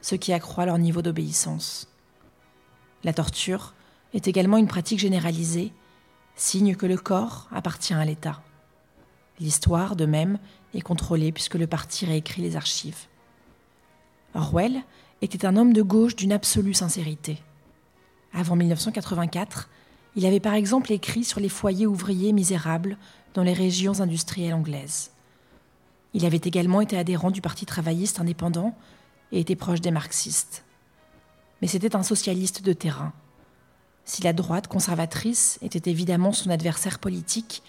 ce 0.02 0.16
qui 0.16 0.32
accroît 0.32 0.66
leur 0.66 0.78
niveau 0.78 1.00
d'obéissance. 1.00 1.88
La 3.04 3.12
torture 3.12 3.74
est 4.14 4.26
également 4.26 4.56
une 4.56 4.66
pratique 4.66 4.98
généralisée, 4.98 5.72
signe 6.34 6.74
que 6.74 6.86
le 6.86 6.96
corps 6.96 7.48
appartient 7.52 7.94
à 7.94 8.04
l'État. 8.04 8.42
L'histoire, 9.38 9.94
de 9.94 10.06
même, 10.06 10.38
est 10.74 10.80
contrôlée 10.80 11.30
puisque 11.30 11.54
le 11.54 11.68
parti 11.68 12.04
réécrit 12.04 12.42
les 12.42 12.56
archives. 12.56 13.06
Orwell 14.34 14.82
était 15.22 15.46
un 15.46 15.56
homme 15.56 15.72
de 15.72 15.82
gauche 15.82 16.16
d'une 16.16 16.32
absolue 16.32 16.74
sincérité. 16.74 17.38
Avant 18.38 18.54
1984, 18.54 19.68
il 20.14 20.24
avait 20.24 20.38
par 20.38 20.54
exemple 20.54 20.92
écrit 20.92 21.24
sur 21.24 21.40
les 21.40 21.48
foyers 21.48 21.88
ouvriers 21.88 22.32
misérables 22.32 22.96
dans 23.34 23.42
les 23.42 23.52
régions 23.52 24.00
industrielles 24.00 24.54
anglaises. 24.54 25.10
Il 26.14 26.24
avait 26.24 26.40
également 26.44 26.80
été 26.80 26.96
adhérent 26.96 27.32
du 27.32 27.40
Parti 27.40 27.66
travailliste 27.66 28.20
indépendant 28.20 28.76
et 29.32 29.40
était 29.40 29.56
proche 29.56 29.80
des 29.80 29.90
marxistes. 29.90 30.62
Mais 31.60 31.66
c'était 31.66 31.96
un 31.96 32.04
socialiste 32.04 32.62
de 32.62 32.72
terrain. 32.72 33.12
Si 34.04 34.22
la 34.22 34.32
droite 34.32 34.68
conservatrice 34.68 35.58
était 35.60 35.90
évidemment 35.90 36.30
son 36.30 36.50
adversaire 36.50 37.00
politique, 37.00 37.64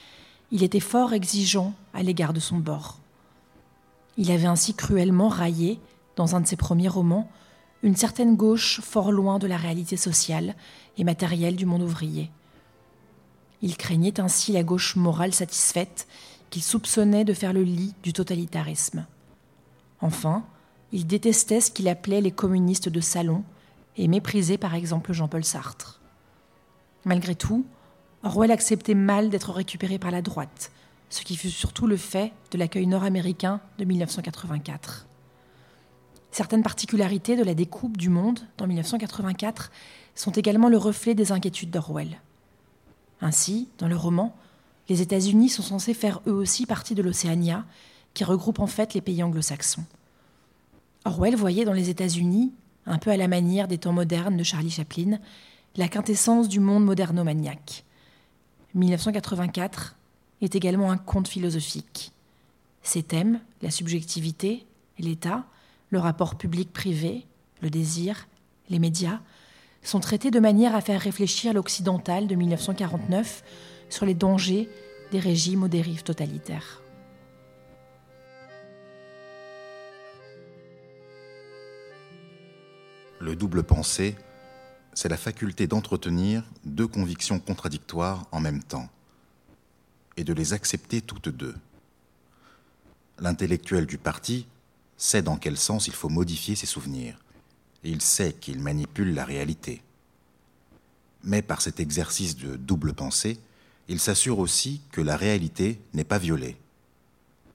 il 0.52 0.62
était 0.62 0.80
fort 0.80 1.14
exigeant 1.14 1.74
à 1.96 2.04
l'égard 2.04 2.32
de 2.32 2.40
son 2.40 2.58
bord. 2.58 3.00
Il 4.18 4.30
avait 4.30 4.46
ainsi 4.46 4.76
cruellement 4.76 5.30
raillé, 5.30 5.80
dans 6.16 6.36
un 6.36 6.42
de 6.42 6.48
ses 6.48 6.58
premiers 6.58 6.90
romans, 6.90 7.28
une 7.84 7.96
certaine 7.96 8.36
gauche 8.36 8.82
fort 8.82 9.12
loin 9.12 9.40
de 9.40 9.48
la 9.48 9.58
réalité 9.58 9.98
sociale 9.98 10.56
et 10.98 11.04
matérielle 11.04 11.56
du 11.56 11.66
monde 11.66 11.82
ouvrier. 11.82 12.30
Il 13.62 13.78
craignait 13.78 14.20
ainsi 14.20 14.52
la 14.52 14.64
gauche 14.64 14.96
morale 14.96 15.34
satisfaite 15.34 16.08
qu'il 16.50 16.64
soupçonnait 16.64 17.26
de 17.26 17.34
faire 17.34 17.54
le 17.54 17.64
lit 17.64 17.94
du 18.04 18.14
totalitarisme. 18.14 19.06
Enfin, 20.02 20.44
il 20.92 21.08
détestait 21.08 21.62
ce 21.62 21.72
qu'il 21.72 21.88
appelait 21.88 22.22
les 22.22 22.32
communistes 22.32 22.90
de 22.90 23.02
salon 23.02 23.44
et 23.98 24.08
méprisait 24.08 24.58
par 24.58 24.76
exemple 24.76 25.14
Jean-Paul 25.14 25.44
Sartre. 25.44 26.00
Malgré 27.06 27.36
tout, 27.36 27.66
Orwell 28.24 28.52
acceptait 28.52 28.96
mal 28.96 29.30
d'être 29.30 29.52
récupéré 29.52 30.00
par 30.00 30.12
la 30.12 30.22
droite, 30.22 30.72
ce 31.10 31.24
qui 31.24 31.36
fut 31.36 31.50
surtout 31.50 31.88
le 31.88 31.98
fait 31.98 32.34
de 32.52 32.58
l'accueil 32.58 32.88
nord-américain 32.88 33.62
de 33.78 33.86
1984. 33.86 35.09
Certaines 36.32 36.64
particularités 36.64 37.36
de 37.36 37.44
la 37.44 37.54
découpe 37.54 37.98
du 37.98 38.10
monde 38.10 38.40
dans 38.58 38.68
1984 38.68 39.72
sont 40.16 40.32
également 40.32 40.70
le 40.70 40.78
reflet 40.78 41.16
des 41.16 41.32
inquiétudes 41.32 41.72
d'Orwell. 41.72 42.20
Ainsi, 43.22 43.68
dans 43.78 43.88
le 43.88 43.96
roman, 43.96 44.36
les 44.90 45.02
États-Unis 45.02 45.50
sont 45.50 45.64
censés 45.64 45.94
faire 45.94 46.22
eux 46.28 46.34
aussi 46.34 46.66
partie 46.66 46.96
de 46.96 47.02
l'Océania, 47.02 47.66
qui 48.14 48.24
regroupe 48.24 48.60
en 48.60 48.68
fait 48.68 48.94
les 48.94 49.02
pays 49.02 49.24
anglo-saxons. 49.24 49.86
Orwell 51.06 51.36
voyait 51.36 51.66
dans 51.66 51.74
les 51.74 51.90
États-Unis, 51.90 52.54
un 52.86 52.98
peu 52.98 53.12
à 53.12 53.18
la 53.18 53.28
manière 53.28 53.68
des 53.68 53.78
temps 53.78 53.94
modernes 53.94 54.38
de 54.38 54.44
Charlie 54.44 54.72
Chaplin, 54.72 55.20
la 55.76 55.88
quintessence 55.88 56.50
du 56.50 56.60
monde 56.60 56.86
modernomaniaque. 56.86 57.86
1984 58.74 59.96
est 60.42 60.56
également 60.56 60.92
un 60.92 60.98
conte 60.98 61.28
philosophique. 61.28 62.12
Ses 62.82 63.04
thèmes, 63.04 63.40
la 63.62 63.72
subjectivité, 63.72 64.66
l'État, 64.98 65.46
le 65.90 66.00
rapport 66.00 66.38
public-privé, 66.38 67.26
le 67.62 67.70
désir, 67.70 68.28
les 68.70 68.80
médias, 68.80 69.20
sont 69.82 70.00
traités 70.00 70.32
de 70.32 70.40
manière 70.40 70.76
à 70.76 70.82
faire 70.82 71.02
réfléchir 71.02 71.54
l'occidental 71.54 72.28
de 72.28 72.36
1949 72.36 73.44
sur 73.90 74.06
les 74.06 74.14
dangers 74.14 74.70
des 75.12 75.20
régimes 75.20 75.64
aux 75.64 75.68
dérives 75.68 76.04
totalitaires. 76.04 76.82
Le 83.20 83.36
double 83.36 83.64
pensée, 83.64 84.16
c'est 84.94 85.10
la 85.10 85.18
faculté 85.18 85.68
d'entretenir 85.68 86.44
deux 86.64 86.88
convictions 86.88 87.40
contradictoires 87.40 88.28
en 88.32 88.40
même 88.40 88.64
temps 88.64 88.90
et 90.18 90.24
de 90.24 90.34
les 90.34 90.54
accepter 90.54 91.02
toutes 91.02 91.30
deux. 91.30 91.56
L'intellectuel 93.20 93.86
du 93.86 93.98
parti 93.98 94.48
sait 95.00 95.24
dans 95.24 95.38
quel 95.38 95.58
sens 95.58 95.88
il 95.88 95.94
faut 95.94 96.10
modifier 96.10 96.56
ses 96.56 96.68
souvenirs, 96.68 97.18
il 97.84 98.02
sait 98.02 98.34
qu'il 98.34 98.60
manipule 98.60 99.16
la 99.16 99.26
réalité. 99.26 99.82
Mais 101.24 101.42
par 101.42 101.62
cet 101.62 101.80
exercice 101.80 102.36
de 102.36 102.58
double 102.58 102.94
pensée, 102.94 103.40
il 103.88 104.00
s'assure 104.00 104.40
aussi 104.40 104.82
que 104.92 105.02
la 105.02 105.18
réalité 105.18 105.80
n'est 105.94 106.04
pas 106.04 106.20
violée. 106.20 106.58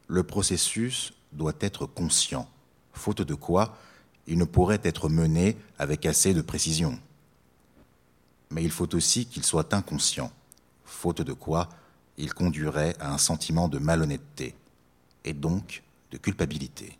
Le 0.08 0.22
processus 0.22 1.12
doit 1.32 1.54
être 1.60 1.86
conscient, 1.86 2.48
faute 2.92 3.22
de 3.22 3.34
quoi 3.34 3.76
il 4.26 4.38
ne 4.38 4.44
pourrait 4.44 4.80
être 4.82 5.10
mené 5.10 5.56
avec 5.78 6.06
assez 6.06 6.32
de 6.32 6.40
précision. 6.40 6.98
Mais 8.50 8.64
il 8.64 8.70
faut 8.70 8.94
aussi 8.94 9.26
qu'il 9.26 9.44
soit 9.44 9.74
inconscient, 9.74 10.32
faute 10.84 11.20
de 11.20 11.34
quoi 11.34 11.68
il 12.16 12.32
conduirait 12.32 12.96
à 13.00 13.12
un 13.12 13.18
sentiment 13.18 13.68
de 13.68 13.78
malhonnêteté, 13.78 14.54
et 15.24 15.34
donc 15.34 15.82
de 16.10 16.16
culpabilité. 16.16 16.96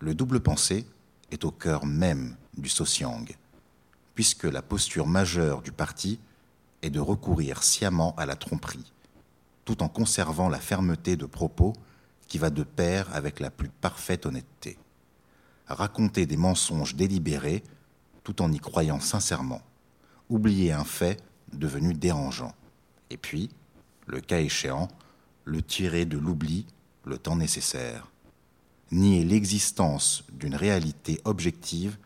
Le 0.00 0.14
double 0.14 0.40
pensée 0.40 0.86
est 1.32 1.44
au 1.44 1.50
cœur 1.50 1.84
même 1.84 2.36
du 2.56 2.68
Sociang, 2.68 3.24
puisque 4.14 4.44
la 4.44 4.62
posture 4.62 5.06
majeure 5.06 5.60
du 5.60 5.72
parti 5.72 6.20
est 6.82 6.90
de 6.90 7.00
recourir 7.00 7.64
sciemment 7.64 8.14
à 8.16 8.24
la 8.24 8.36
tromperie, 8.36 8.92
tout 9.64 9.82
en 9.82 9.88
conservant 9.88 10.48
la 10.48 10.60
fermeté 10.60 11.16
de 11.16 11.26
propos 11.26 11.72
qui 12.28 12.38
va 12.38 12.50
de 12.50 12.62
pair 12.62 13.08
avec 13.12 13.40
la 13.40 13.50
plus 13.50 13.68
parfaite 13.68 14.24
honnêteté. 14.24 14.78
Raconter 15.66 16.26
des 16.26 16.36
mensonges 16.36 16.94
délibérés 16.94 17.64
tout 18.22 18.40
en 18.40 18.52
y 18.52 18.58
croyant 18.60 19.00
sincèrement. 19.00 19.62
Oublier 20.28 20.72
un 20.72 20.84
fait 20.84 21.20
devenu 21.52 21.94
dérangeant. 21.94 22.54
Et 23.10 23.16
puis, 23.16 23.50
le 24.06 24.20
cas 24.20 24.40
échéant, 24.40 24.88
le 25.44 25.62
tirer 25.62 26.04
de 26.04 26.18
l'oubli 26.18 26.66
le 27.04 27.18
temps 27.18 27.36
nécessaire. 27.36 28.06
Nier 28.90 29.24
l'existence 29.24 30.24
d'une 30.32 30.54
réalité 30.54 31.20
objective 31.24 31.98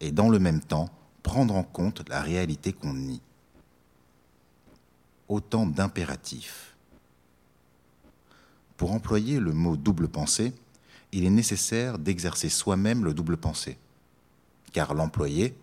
et 0.00 0.12
dans 0.12 0.30
le 0.30 0.38
même 0.38 0.60
temps 0.60 0.88
prendre 1.22 1.54
en 1.54 1.62
compte 1.62 2.08
la 2.08 2.22
réalité 2.22 2.72
qu'on 2.72 2.94
nie. 2.94 3.20
Autant 5.28 5.66
d'impératifs. 5.66 6.74
Pour 8.76 8.92
employer 8.92 9.40
le 9.40 9.52
mot 9.52 9.76
double 9.76 10.08
pensée, 10.08 10.52
il 11.12 11.24
est 11.24 11.30
nécessaire 11.30 11.98
d'exercer 11.98 12.48
soi-même 12.48 13.04
le 13.04 13.14
double 13.14 13.36
pensée, 13.36 13.78
car 14.72 14.94
l'employer, 14.94 15.54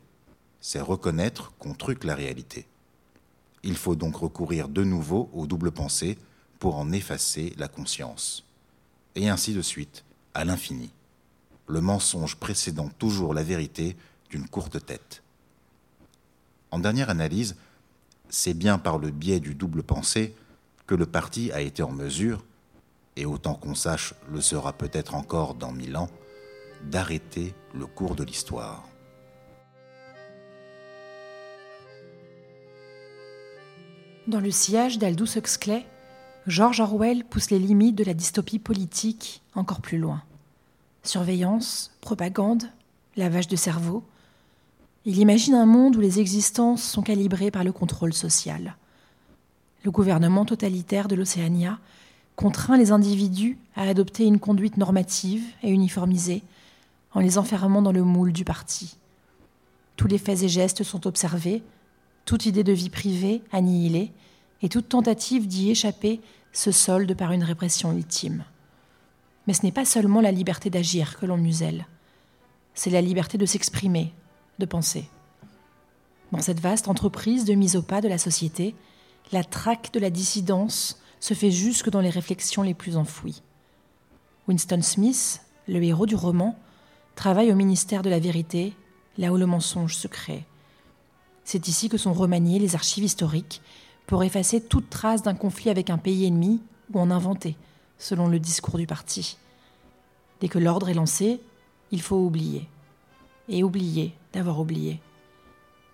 c'est 0.61 0.79
reconnaître 0.79 1.51
qu'on 1.57 1.73
truque 1.73 2.03
la 2.03 2.15
réalité. 2.15 2.67
Il 3.63 3.75
faut 3.75 3.95
donc 3.95 4.15
recourir 4.17 4.69
de 4.69 4.83
nouveau 4.83 5.29
au 5.33 5.47
double 5.47 5.71
pensée 5.71 6.17
pour 6.59 6.77
en 6.77 6.91
effacer 6.91 7.53
la 7.57 7.67
conscience. 7.67 8.45
Et 9.15 9.27
ainsi 9.27 9.53
de 9.53 9.61
suite, 9.61 10.05
à 10.39 10.45
l'infini. 10.45 10.89
Le 11.67 11.81
mensonge 11.81 12.37
précédant 12.37 12.87
toujours 12.97 13.33
la 13.33 13.43
vérité 13.43 13.97
d'une 14.29 14.47
courte 14.47 14.85
tête. 14.85 15.21
En 16.71 16.79
dernière 16.79 17.09
analyse, 17.09 17.57
c'est 18.29 18.53
bien 18.53 18.77
par 18.77 18.99
le 18.99 19.11
biais 19.11 19.41
du 19.41 19.53
double 19.53 19.83
pensée 19.83 20.33
que 20.87 20.95
le 20.95 21.05
parti 21.05 21.51
a 21.51 21.59
été 21.59 21.83
en 21.83 21.91
mesure, 21.91 22.45
et 23.17 23.25
autant 23.25 23.53
qu'on 23.53 23.75
sache 23.75 24.13
le 24.31 24.39
sera 24.39 24.71
peut-être 24.71 25.13
encore 25.13 25.55
dans 25.55 25.73
mille 25.73 25.97
ans, 25.97 26.09
d'arrêter 26.85 27.53
le 27.73 27.85
cours 27.85 28.15
de 28.15 28.23
l'histoire. 28.23 28.87
Dans 34.27 34.39
le 34.39 34.51
sillage 34.51 34.99
d'Aldous 34.99 35.37
Huxley, 35.37 35.85
George 36.47 36.79
Orwell 36.79 37.25
pousse 37.25 37.51
les 37.51 37.59
limites 37.59 37.95
de 37.95 38.05
la 38.05 38.13
dystopie 38.13 38.59
politique 38.59 39.41
encore 39.53 39.81
plus 39.81 39.97
loin. 39.97 40.23
Surveillance, 41.03 41.91
propagande, 42.01 42.63
lavage 43.15 43.47
de 43.47 43.55
cerveau, 43.55 44.03
il 45.05 45.17
imagine 45.17 45.55
un 45.55 45.65
monde 45.65 45.95
où 45.95 46.01
les 46.01 46.19
existences 46.19 46.83
sont 46.83 47.01
calibrées 47.01 47.51
par 47.51 47.63
le 47.63 47.71
contrôle 47.71 48.13
social. 48.13 48.75
Le 49.83 49.91
gouvernement 49.91 50.45
totalitaire 50.45 51.07
de 51.07 51.15
l'Océania 51.15 51.79
contraint 52.35 52.77
les 52.77 52.91
individus 52.91 53.57
à 53.75 53.83
adopter 53.83 54.25
une 54.25 54.39
conduite 54.39 54.77
normative 54.77 55.43
et 55.63 55.69
uniformisée 55.69 56.43
en 57.13 57.21
les 57.21 57.37
enfermant 57.37 57.81
dans 57.81 57.91
le 57.91 58.03
moule 58.03 58.33
du 58.33 58.43
parti. 58.43 58.97
Tous 59.95 60.07
les 60.07 60.17
faits 60.17 60.43
et 60.43 60.49
gestes 60.49 60.83
sont 60.83 61.07
observés, 61.07 61.63
toute 62.25 62.45
idée 62.45 62.63
de 62.63 62.73
vie 62.73 62.89
privée 62.89 63.41
annihilée, 63.51 64.11
et 64.61 64.69
toute 64.69 64.89
tentative 64.89 65.47
d'y 65.47 65.71
échapper 65.71 66.21
se 66.51 66.71
solde 66.71 67.13
par 67.15 67.31
une 67.31 67.43
répression 67.43 67.91
ultime. 67.93 68.43
Mais 69.49 69.55
ce 69.55 69.63
n'est 69.63 69.71
pas 69.71 69.83
seulement 69.83 70.21
la 70.21 70.31
liberté 70.31 70.69
d'agir 70.69 71.17
que 71.17 71.25
l'on 71.25 71.35
muselle, 71.35 71.87
c'est 72.75 72.91
la 72.91 73.01
liberté 73.01 73.39
de 73.39 73.47
s'exprimer, 73.47 74.13
de 74.59 74.67
penser. 74.67 75.09
Dans 76.31 76.39
cette 76.39 76.59
vaste 76.59 76.87
entreprise 76.87 77.45
de 77.45 77.55
mise 77.55 77.75
au 77.75 77.81
pas 77.81 77.99
de 77.99 78.07
la 78.07 78.19
société, 78.19 78.75
la 79.31 79.43
traque 79.43 79.91
de 79.91 79.99
la 79.99 80.11
dissidence 80.11 81.01
se 81.19 81.33
fait 81.33 81.49
jusque 81.49 81.89
dans 81.89 81.99
les 81.99 82.11
réflexions 82.11 82.61
les 82.61 82.75
plus 82.75 82.95
enfouies. 82.95 83.41
Winston 84.47 84.83
Smith, 84.83 85.41
le 85.67 85.81
héros 85.83 86.05
du 86.05 86.13
roman, 86.13 86.55
travaille 87.15 87.51
au 87.51 87.55
ministère 87.55 88.03
de 88.03 88.11
la 88.11 88.19
vérité, 88.19 88.75
là 89.17 89.33
où 89.33 89.37
le 89.37 89.47
mensonge 89.47 89.95
se 89.95 90.07
crée. 90.07 90.45
C'est 91.43 91.67
ici 91.67 91.89
que 91.89 91.97
sont 91.97 92.13
remaniées 92.13 92.59
les 92.59 92.75
archives 92.75 93.03
historiques 93.03 93.63
pour 94.05 94.23
effacer 94.23 94.61
toute 94.61 94.91
trace 94.91 95.23
d'un 95.23 95.33
conflit 95.33 95.71
avec 95.71 95.89
un 95.89 95.97
pays 95.97 96.25
ennemi 96.25 96.61
ou 96.93 96.99
en 96.99 97.09
inventer, 97.09 97.57
selon 97.99 98.27
le 98.27 98.39
discours 98.39 98.77
du 98.77 98.87
parti. 98.87 99.37
Dès 100.41 100.47
que 100.47 100.59
l'ordre 100.59 100.89
est 100.89 100.93
lancé, 100.93 101.41
il 101.91 102.01
faut 102.01 102.17
oublier. 102.17 102.67
Et 103.47 103.63
oublier 103.63 104.13
d'avoir 104.33 104.59
oublié. 104.59 105.01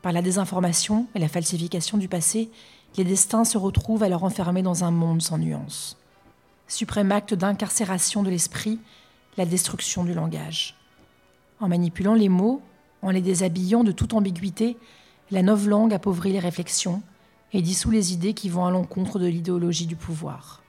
Par 0.01 0.11
la 0.11 0.21
désinformation 0.21 1.07
et 1.15 1.19
la 1.19 1.27
falsification 1.27 1.97
du 1.97 2.07
passé, 2.07 2.49
les 2.97 3.03
destins 3.03 3.43
se 3.43 3.57
retrouvent 3.57 4.03
alors 4.03 4.23
enfermés 4.23 4.61
dans 4.61 4.83
un 4.83 4.91
monde 4.91 5.21
sans 5.21 5.37
nuance. 5.37 5.97
Suprême 6.67 7.11
acte 7.11 7.33
d'incarcération 7.33 8.23
de 8.23 8.29
l'esprit, 8.29 8.79
la 9.37 9.45
destruction 9.45 10.03
du 10.03 10.13
langage. 10.13 10.75
En 11.59 11.67
manipulant 11.67 12.13
les 12.13 12.29
mots, 12.29 12.61
en 13.01 13.11
les 13.11 13.21
déshabillant 13.21 13.83
de 13.83 13.91
toute 13.91 14.13
ambiguïté, 14.13 14.77
la 15.31 15.41
langue 15.41 15.93
appauvrit 15.93 16.33
les 16.33 16.39
réflexions 16.39 17.01
et 17.53 17.61
dissout 17.61 17.91
les 17.91 18.13
idées 18.13 18.33
qui 18.33 18.49
vont 18.49 18.65
à 18.65 18.71
l'encontre 18.71 19.19
de 19.19 19.27
l'idéologie 19.27 19.87
du 19.87 19.95
pouvoir. 19.95 20.61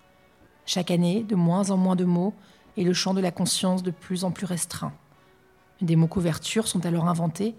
Chaque 0.65 0.91
année, 0.91 1.23
de 1.23 1.35
moins 1.35 1.71
en 1.71 1.77
moins 1.77 1.97
de 1.97 2.05
mots 2.05 2.35
et 2.77 2.85
le 2.85 2.93
champ 2.93 3.15
de 3.15 3.21
la 3.21 3.31
conscience 3.31 3.83
de 3.83 3.91
plus 3.91 4.25
en 4.25 4.31
plus 4.31 4.47
restreint. 4.47 4.93
Des 5.81 5.97
mots 5.97 6.07
couvertures 6.07 6.69
sont 6.69 6.85
alors 6.87 7.09
inventés, 7.09 7.55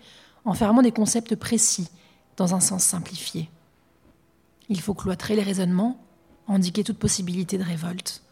enfermant 0.45 0.82
des 0.82 0.91
concepts 0.91 1.36
précis 1.36 1.89
dans 2.36 2.56
un 2.56 2.60
sens 2.60 2.84
simplifié. 2.84 3.49
Il 4.69 4.82
faut 4.82 4.93
cloîtrer 4.93 5.36
les 5.36 5.43
raisonnements, 5.43 5.99
indiquer 6.47 6.84
toute 6.84 6.99
possibilité 6.99 7.58
de 7.58 7.63
révolte. 7.63 8.23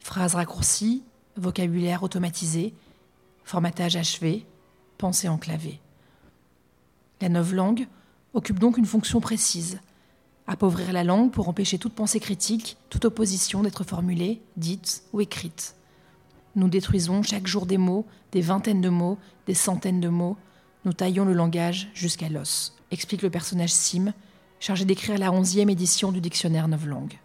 Phrases 0.00 0.34
raccourcies, 0.34 1.02
vocabulaire 1.36 2.02
automatisé, 2.02 2.74
formatage 3.44 3.96
achevé, 3.96 4.46
pensée 4.98 5.28
enclavée. 5.28 5.80
La 7.20 7.28
langue 7.28 7.86
occupe 8.34 8.58
donc 8.58 8.78
une 8.78 8.86
fonction 8.86 9.20
précise 9.20 9.78
appauvrir 10.46 10.92
la 10.92 11.04
langue 11.04 11.30
pour 11.30 11.48
empêcher 11.48 11.78
toute 11.78 11.94
pensée 11.94 12.20
critique, 12.20 12.76
toute 12.90 13.04
opposition 13.04 13.62
d'être 13.62 13.84
formulée, 13.84 14.42
dite 14.56 15.04
ou 15.12 15.20
écrite. 15.20 15.74
Nous 16.54 16.68
détruisons 16.68 17.22
chaque 17.22 17.46
jour 17.46 17.66
des 17.66 17.78
mots, 17.78 18.06
des 18.32 18.42
vingtaines 18.42 18.80
de 18.80 18.88
mots, 18.88 19.18
des 19.46 19.54
centaines 19.54 20.00
de 20.00 20.08
mots. 20.08 20.36
Nous 20.84 20.92
taillons 20.92 21.24
le 21.24 21.32
langage 21.32 21.88
jusqu'à 21.94 22.28
l'os, 22.28 22.76
explique 22.90 23.22
le 23.22 23.30
personnage 23.30 23.72
Sim, 23.72 24.12
chargé 24.60 24.84
d'écrire 24.84 25.18
la 25.18 25.32
onzième 25.32 25.70
édition 25.70 26.12
du 26.12 26.20
dictionnaire 26.20 26.68
langues. 26.68 27.18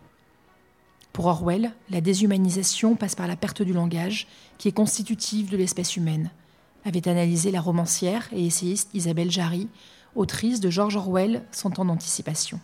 Pour 1.13 1.26
Orwell, 1.26 1.72
la 1.90 2.00
déshumanisation 2.00 2.96
passe 2.96 3.16
par 3.16 3.28
la 3.28 3.36
perte 3.36 3.62
du 3.62 3.74
langage, 3.74 4.28
qui 4.58 4.68
est 4.68 4.72
constitutive 4.72 5.50
de 5.50 5.58
l'espèce 5.58 5.98
humaine, 5.98 6.30
avait 6.86 7.08
analysé 7.08 7.52
la 7.52 7.60
romancière 7.60 8.30
et 8.32 8.46
essayiste 8.46 8.90
Isabelle 8.94 9.32
Jarry, 9.32 9.68
autrice 10.16 10.60
de 10.60 10.70
George 10.70 10.96
Orwell, 10.96 11.44
Son 11.52 11.70
temps 11.70 11.86
d'anticipation. 11.86 12.60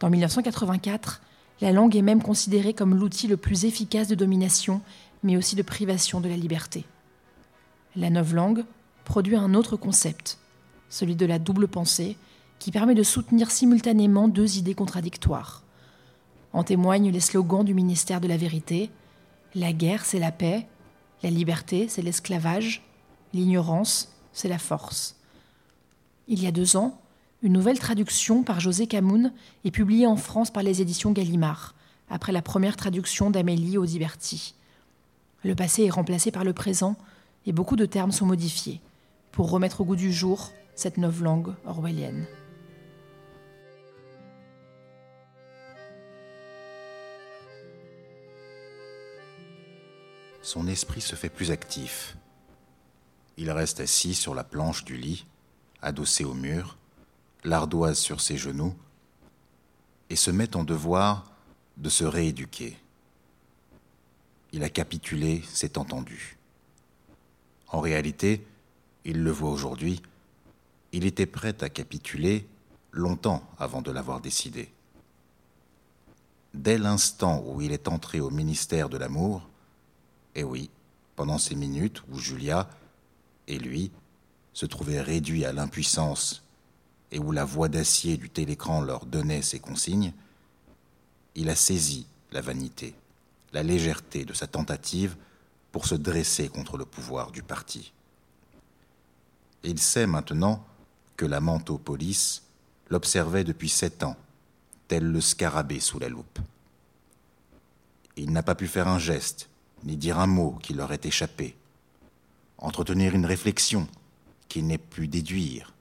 Dans 0.00 0.10
1984, 0.10 1.20
la 1.60 1.72
langue 1.72 1.96
est 1.96 2.02
même 2.02 2.22
considérée 2.22 2.72
comme 2.72 2.94
l'outil 2.94 3.26
le 3.26 3.36
plus 3.36 3.64
efficace 3.64 4.06
de 4.06 4.14
domination 4.14 4.80
mais 5.22 5.36
aussi 5.36 5.56
de 5.56 5.62
privation 5.62 6.20
de 6.20 6.28
la 6.28 6.36
liberté. 6.36 6.84
La 7.96 8.10
langue 8.10 8.64
produit 9.04 9.36
un 9.36 9.54
autre 9.54 9.76
concept, 9.76 10.38
celui 10.88 11.16
de 11.16 11.26
la 11.26 11.38
double 11.38 11.68
pensée, 11.68 12.16
qui 12.58 12.70
permet 12.70 12.94
de 12.94 13.02
soutenir 13.02 13.50
simultanément 13.50 14.28
deux 14.28 14.58
idées 14.58 14.74
contradictoires. 14.74 15.62
En 16.52 16.64
témoignent 16.64 17.10
les 17.10 17.20
slogans 17.20 17.64
du 17.64 17.74
ministère 17.74 18.20
de 18.20 18.28
la 18.28 18.36
Vérité 18.36 18.90
La 19.54 19.72
guerre, 19.72 20.04
c'est 20.04 20.18
la 20.18 20.32
paix, 20.32 20.66
la 21.22 21.30
liberté, 21.30 21.88
c'est 21.88 22.02
l'esclavage, 22.02 22.82
l'ignorance, 23.32 24.12
c'est 24.32 24.48
la 24.48 24.58
force. 24.58 25.16
Il 26.26 26.42
y 26.42 26.46
a 26.46 26.52
deux 26.52 26.76
ans, 26.76 27.00
une 27.42 27.52
nouvelle 27.52 27.78
traduction 27.78 28.42
par 28.42 28.60
José 28.60 28.86
Camoun 28.86 29.32
est 29.64 29.70
publiée 29.70 30.06
en 30.06 30.16
France 30.16 30.50
par 30.50 30.62
les 30.62 30.82
éditions 30.82 31.12
Gallimard, 31.12 31.74
après 32.10 32.32
la 32.32 32.42
première 32.42 32.76
traduction 32.76 33.30
d'Amélie 33.30 33.78
Audiberti. 33.78 34.54
Le 35.44 35.54
passé 35.54 35.84
est 35.84 35.90
remplacé 35.90 36.30
par 36.30 36.44
le 36.44 36.52
présent 36.52 36.96
et 37.46 37.52
beaucoup 37.52 37.76
de 37.76 37.86
termes 37.86 38.12
sont 38.12 38.26
modifiés 38.26 38.80
pour 39.30 39.50
remettre 39.50 39.80
au 39.80 39.84
goût 39.84 39.96
du 39.96 40.12
jour 40.12 40.52
cette 40.74 40.96
langue 40.96 41.54
orwellienne. 41.64 42.26
Son 50.42 50.66
esprit 50.66 51.00
se 51.00 51.14
fait 51.14 51.28
plus 51.28 51.50
actif. 51.50 52.16
Il 53.36 53.50
reste 53.50 53.80
assis 53.80 54.14
sur 54.14 54.34
la 54.34 54.44
planche 54.44 54.84
du 54.84 54.96
lit, 54.96 55.26
adossé 55.82 56.24
au 56.24 56.34
mur, 56.34 56.78
l'ardoise 57.44 57.98
sur 57.98 58.20
ses 58.20 58.36
genoux, 58.36 58.74
et 60.10 60.16
se 60.16 60.30
met 60.30 60.56
en 60.56 60.64
devoir 60.64 61.30
de 61.76 61.88
se 61.88 62.04
rééduquer. 62.04 62.76
Il 64.58 64.64
a 64.64 64.70
capitulé, 64.70 65.44
c'est 65.52 65.78
entendu. 65.78 66.36
En 67.68 67.78
réalité, 67.78 68.44
il 69.04 69.22
le 69.22 69.30
voit 69.30 69.52
aujourd'hui, 69.52 70.02
il 70.90 71.06
était 71.06 71.26
prêt 71.26 71.54
à 71.62 71.68
capituler 71.68 72.44
longtemps 72.90 73.48
avant 73.60 73.82
de 73.82 73.92
l'avoir 73.92 74.20
décidé. 74.20 74.68
dès 76.54 76.76
l'instant 76.76 77.44
où 77.46 77.60
il 77.60 77.70
est 77.70 77.86
entré 77.86 78.18
au 78.18 78.30
ministère 78.30 78.88
de 78.88 78.96
l'amour, 78.96 79.48
et 80.34 80.42
oui, 80.42 80.70
pendant 81.14 81.38
ces 81.38 81.54
minutes 81.54 82.02
où 82.10 82.18
Julia 82.18 82.68
et 83.46 83.60
lui 83.60 83.92
se 84.54 84.66
trouvaient 84.66 85.00
réduits 85.00 85.44
à 85.44 85.52
l'impuissance 85.52 86.42
et 87.12 87.20
où 87.20 87.30
la 87.30 87.44
voix 87.44 87.68
d'acier 87.68 88.16
du 88.16 88.28
télécran 88.28 88.80
leur 88.80 89.06
donnait 89.06 89.42
ses 89.42 89.60
consignes, 89.60 90.12
il 91.36 91.48
a 91.48 91.54
saisi 91.54 92.08
la 92.32 92.40
vanité, 92.40 92.96
la 93.52 93.62
légèreté 93.62 94.24
de 94.24 94.32
sa 94.32 94.46
tentative 94.46 95.16
pour 95.72 95.86
se 95.86 95.94
dresser 95.94 96.48
contre 96.48 96.76
le 96.76 96.84
pouvoir 96.84 97.30
du 97.30 97.42
parti. 97.42 97.92
Il 99.64 99.78
sait 99.78 100.06
maintenant 100.06 100.64
que 101.16 101.26
la 101.26 101.40
manteau-police 101.40 102.42
l'observait 102.90 103.44
depuis 103.44 103.68
sept 103.68 104.02
ans, 104.02 104.16
tel 104.86 105.04
le 105.04 105.20
scarabée 105.20 105.80
sous 105.80 105.98
la 105.98 106.08
loupe. 106.08 106.38
Il 108.16 108.32
n'a 108.32 108.42
pas 108.42 108.54
pu 108.54 108.66
faire 108.66 108.88
un 108.88 108.98
geste, 108.98 109.48
ni 109.84 109.96
dire 109.96 110.18
un 110.18 110.26
mot 110.26 110.58
qui 110.62 110.74
leur 110.74 110.92
ait 110.92 111.00
échappé, 111.04 111.56
entretenir 112.58 113.14
une 113.14 113.26
réflexion 113.26 113.86
qu'il 114.48 114.66
n'ait 114.66 114.78
pu 114.78 115.08
déduire, 115.08 115.74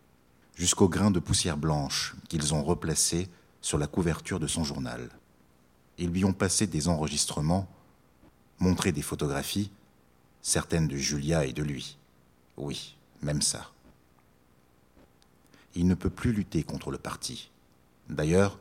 jusqu'au 0.56 0.90
grain 0.90 1.12
de 1.12 1.20
poussière 1.20 1.58
blanche 1.58 2.16
qu'ils 2.30 2.54
ont 2.54 2.64
replacé 2.64 3.30
sur 3.62 3.78
la 3.78 3.88
couverture 3.88 4.40
de 4.40 4.48
son 4.48 4.64
journal. 4.64 5.10
Ils 5.98 6.10
lui 6.10 6.26
ont 6.26 6.34
passé 6.34 6.68
des 6.68 6.88
enregistrements, 6.88 7.68
montré 8.60 8.92
des 8.92 9.02
photographies, 9.02 9.72
certaines 10.42 10.88
de 10.88 10.98
Julia 10.98 11.46
et 11.46 11.54
de 11.54 11.64
lui. 11.64 11.98
Oui, 12.56 12.96
même 13.22 13.42
ça. 13.42 13.72
Il 15.76 15.88
ne 15.88 15.96
peut 15.96 16.10
plus 16.10 16.34
lutter 16.34 16.64
contre 16.64 16.92
le 16.92 16.98
parti. 16.98 17.52
D'ailleurs, 18.10 18.60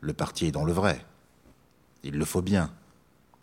le 0.00 0.12
parti 0.12 0.46
est 0.46 0.52
dans 0.52 0.64
le 0.64 0.72
vrai. 0.72 1.04
Il 2.02 2.14
le 2.14 2.24
faut 2.24 2.42
bien. 2.42 2.72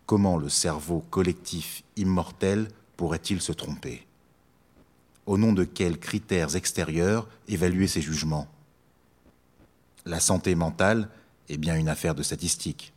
Comment 0.06 0.38
le 0.38 0.50
cerveau 0.50 1.02
collectif 1.10 1.84
immortel 1.96 2.68
pourrait-il 2.98 3.42
se 3.42 3.52
tromper? 3.52 4.06
Au 5.26 5.38
nom 5.38 5.54
de 5.54 5.64
quels 5.64 6.00
critères 6.00 6.56
extérieurs 6.56 7.28
évaluer 7.48 7.88
ses 7.88 8.02
jugements? 8.02 8.48
La 10.06 10.20
santé 10.20 10.56
mentale 10.56 11.10
est 11.50 11.58
bien 11.58 11.76
une 11.76 11.90
affaire 11.90 12.16
de 12.16 12.24
statistique. 12.24 12.94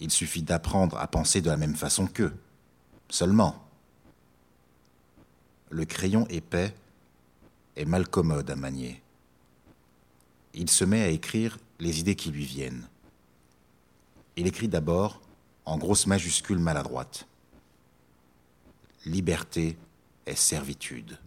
Il 0.00 0.10
suffit 0.10 0.42
d'apprendre 0.42 0.98
à 0.98 1.06
penser 1.08 1.40
de 1.40 1.50
la 1.50 1.56
même 1.56 1.74
façon 1.74 2.06
qu'eux. 2.06 2.34
Seulement. 3.10 3.64
Le 5.70 5.84
crayon 5.84 6.26
épais 6.28 6.74
est 7.76 7.84
mal 7.84 8.08
commode 8.08 8.50
à 8.50 8.56
manier. 8.56 9.02
Il 10.54 10.70
se 10.70 10.84
met 10.84 11.02
à 11.02 11.08
écrire 11.08 11.58
les 11.78 12.00
idées 12.00 12.16
qui 12.16 12.30
lui 12.30 12.44
viennent. 12.44 12.88
Il 14.36 14.46
écrit 14.46 14.68
d'abord 14.68 15.20
en 15.64 15.78
grosses 15.78 16.06
majuscules 16.06 16.58
maladroites. 16.58 17.26
Liberté 19.04 19.76
est 20.26 20.34
servitude. 20.34 21.18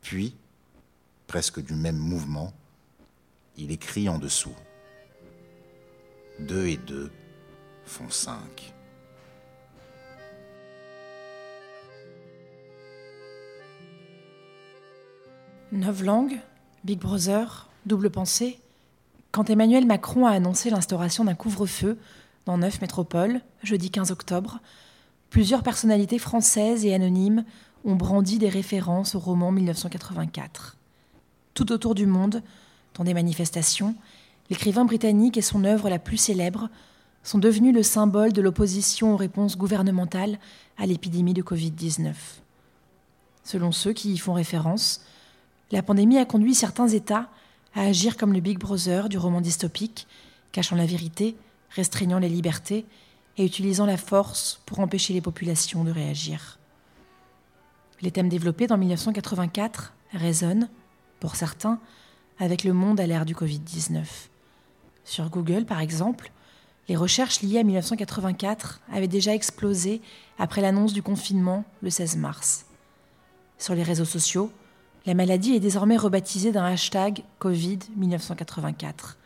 Puis, 0.00 0.34
presque 1.26 1.60
du 1.60 1.74
même 1.74 1.98
mouvement, 1.98 2.52
il 3.56 3.70
écrit 3.70 4.08
en 4.08 4.18
dessous. 4.18 4.54
Deux 6.38 6.66
et 6.66 6.76
deux 6.76 7.10
font 7.88 8.10
cinq. 8.10 8.74
Neuf 15.72 16.02
langues, 16.02 16.38
Big 16.84 16.98
Brother, 16.98 17.68
double 17.86 18.10
pensée. 18.10 18.60
Quand 19.32 19.50
Emmanuel 19.50 19.86
Macron 19.86 20.26
a 20.26 20.30
annoncé 20.30 20.70
l'instauration 20.70 21.24
d'un 21.24 21.34
couvre-feu 21.34 21.98
dans 22.46 22.58
neuf 22.58 22.80
métropoles, 22.80 23.40
jeudi 23.62 23.90
15 23.90 24.10
octobre, 24.10 24.60
plusieurs 25.30 25.62
personnalités 25.62 26.18
françaises 26.18 26.84
et 26.84 26.94
anonymes 26.94 27.44
ont 27.84 27.96
brandi 27.96 28.38
des 28.38 28.48
références 28.48 29.14
au 29.14 29.18
roman 29.18 29.52
1984. 29.52 30.76
Tout 31.54 31.72
autour 31.72 31.94
du 31.94 32.06
monde, 32.06 32.42
dans 32.94 33.04
des 33.04 33.14
manifestations, 33.14 33.94
l'écrivain 34.50 34.84
britannique 34.84 35.36
et 35.36 35.42
son 35.42 35.64
œuvre 35.64 35.90
la 35.90 35.98
plus 35.98 36.16
célèbre 36.16 36.70
sont 37.28 37.38
devenus 37.38 37.74
le 37.74 37.82
symbole 37.82 38.32
de 38.32 38.40
l'opposition 38.40 39.12
aux 39.12 39.18
réponses 39.18 39.58
gouvernementales 39.58 40.38
à 40.78 40.86
l'épidémie 40.86 41.34
de 41.34 41.42
Covid-19. 41.42 42.14
Selon 43.44 43.70
ceux 43.70 43.92
qui 43.92 44.14
y 44.14 44.16
font 44.16 44.32
référence, 44.32 45.02
la 45.70 45.82
pandémie 45.82 46.16
a 46.16 46.24
conduit 46.24 46.54
certains 46.54 46.88
États 46.88 47.28
à 47.74 47.82
agir 47.82 48.16
comme 48.16 48.32
le 48.32 48.40
Big 48.40 48.58
Brother 48.58 49.10
du 49.10 49.18
roman 49.18 49.42
dystopique, 49.42 50.06
cachant 50.52 50.74
la 50.74 50.86
vérité, 50.86 51.36
restreignant 51.68 52.18
les 52.18 52.30
libertés 52.30 52.86
et 53.36 53.44
utilisant 53.44 53.84
la 53.84 53.98
force 53.98 54.62
pour 54.64 54.80
empêcher 54.80 55.12
les 55.12 55.20
populations 55.20 55.84
de 55.84 55.90
réagir. 55.90 56.58
Les 58.00 58.10
thèmes 58.10 58.30
développés 58.30 58.68
dans 58.68 58.78
1984 58.78 59.92
résonnent, 60.14 60.70
pour 61.20 61.36
certains, 61.36 61.78
avec 62.38 62.64
le 62.64 62.72
monde 62.72 63.00
à 63.00 63.06
l'ère 63.06 63.26
du 63.26 63.34
Covid-19. 63.34 64.06
Sur 65.04 65.28
Google, 65.28 65.66
par 65.66 65.80
exemple, 65.80 66.32
les 66.88 66.96
recherches 66.96 67.42
liées 67.42 67.58
à 67.58 67.64
1984 67.64 68.80
avaient 68.92 69.08
déjà 69.08 69.34
explosé 69.34 70.00
après 70.38 70.62
l'annonce 70.62 70.92
du 70.92 71.02
confinement 71.02 71.64
le 71.82 71.90
16 71.90 72.16
mars. 72.16 72.64
Sur 73.58 73.74
les 73.74 73.82
réseaux 73.82 74.04
sociaux, 74.04 74.50
la 75.04 75.14
maladie 75.14 75.54
est 75.54 75.60
désormais 75.60 75.96
rebaptisée 75.96 76.52
d'un 76.52 76.64
hashtag 76.64 77.22
Covid-1984. 77.40 79.16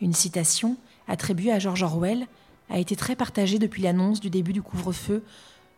Une 0.00 0.12
citation 0.12 0.76
attribuée 1.08 1.52
à 1.52 1.58
George 1.58 1.82
Orwell 1.82 2.26
a 2.70 2.78
été 2.78 2.96
très 2.96 3.16
partagée 3.16 3.58
depuis 3.58 3.82
l'annonce 3.82 4.20
du 4.20 4.30
début 4.30 4.52
du 4.52 4.62
couvre-feu, 4.62 5.22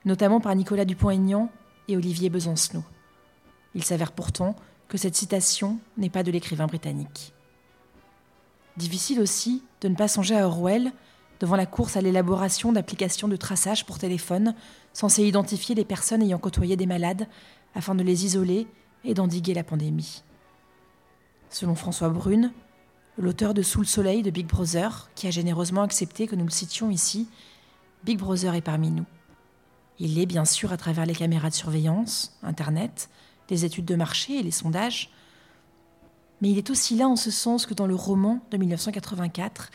notamment 0.04 0.40
par 0.40 0.54
Nicolas 0.54 0.84
Dupont-Aignan 0.84 1.50
et 1.88 1.96
Olivier 1.96 2.30
Besancenot. 2.30 2.84
Il 3.74 3.84
s'avère 3.84 4.12
pourtant 4.12 4.56
que 4.88 4.96
cette 4.96 5.16
citation 5.16 5.78
n'est 5.96 6.08
pas 6.10 6.22
de 6.22 6.30
l'écrivain 6.30 6.66
britannique. 6.66 7.32
Difficile 8.78 9.20
aussi 9.20 9.64
de 9.80 9.88
ne 9.88 9.96
pas 9.96 10.06
songer 10.06 10.38
à 10.38 10.46
Orwell 10.46 10.92
devant 11.40 11.56
la 11.56 11.66
course 11.66 11.96
à 11.96 12.00
l'élaboration 12.00 12.70
d'applications 12.70 13.26
de 13.26 13.34
traçage 13.34 13.84
pour 13.84 13.98
téléphone 13.98 14.54
censées 14.92 15.24
identifier 15.24 15.74
les 15.74 15.84
personnes 15.84 16.22
ayant 16.22 16.38
côtoyé 16.38 16.76
des 16.76 16.86
malades 16.86 17.26
afin 17.74 17.96
de 17.96 18.04
les 18.04 18.24
isoler 18.24 18.68
et 19.02 19.14
d'endiguer 19.14 19.52
la 19.52 19.64
pandémie. 19.64 20.22
Selon 21.50 21.74
François 21.74 22.08
Brune, 22.08 22.52
l'auteur 23.16 23.52
de 23.52 23.62
Sous 23.62 23.80
le 23.80 23.86
soleil 23.86 24.22
de 24.22 24.30
Big 24.30 24.46
Brother, 24.46 25.10
qui 25.16 25.26
a 25.26 25.32
généreusement 25.32 25.82
accepté 25.82 26.28
que 26.28 26.36
nous 26.36 26.44
le 26.44 26.50
citions 26.50 26.88
ici, 26.88 27.28
Big 28.04 28.16
Brother 28.16 28.54
est 28.54 28.60
parmi 28.60 28.92
nous. 28.92 29.06
Il 29.98 30.14
l'est 30.14 30.26
bien 30.26 30.44
sûr 30.44 30.72
à 30.72 30.76
travers 30.76 31.04
les 31.04 31.16
caméras 31.16 31.50
de 31.50 31.54
surveillance, 31.54 32.38
Internet, 32.44 33.10
les 33.50 33.64
études 33.64 33.86
de 33.86 33.96
marché 33.96 34.38
et 34.38 34.42
les 34.44 34.52
sondages, 34.52 35.10
mais 36.40 36.50
il 36.50 36.58
est 36.58 36.70
aussi 36.70 36.96
là 36.96 37.08
en 37.08 37.16
ce 37.16 37.30
sens 37.30 37.66
que 37.66 37.74
dans 37.74 37.86
le 37.86 37.94
roman 37.94 38.40
de 38.50 38.56
1984, 38.56 39.70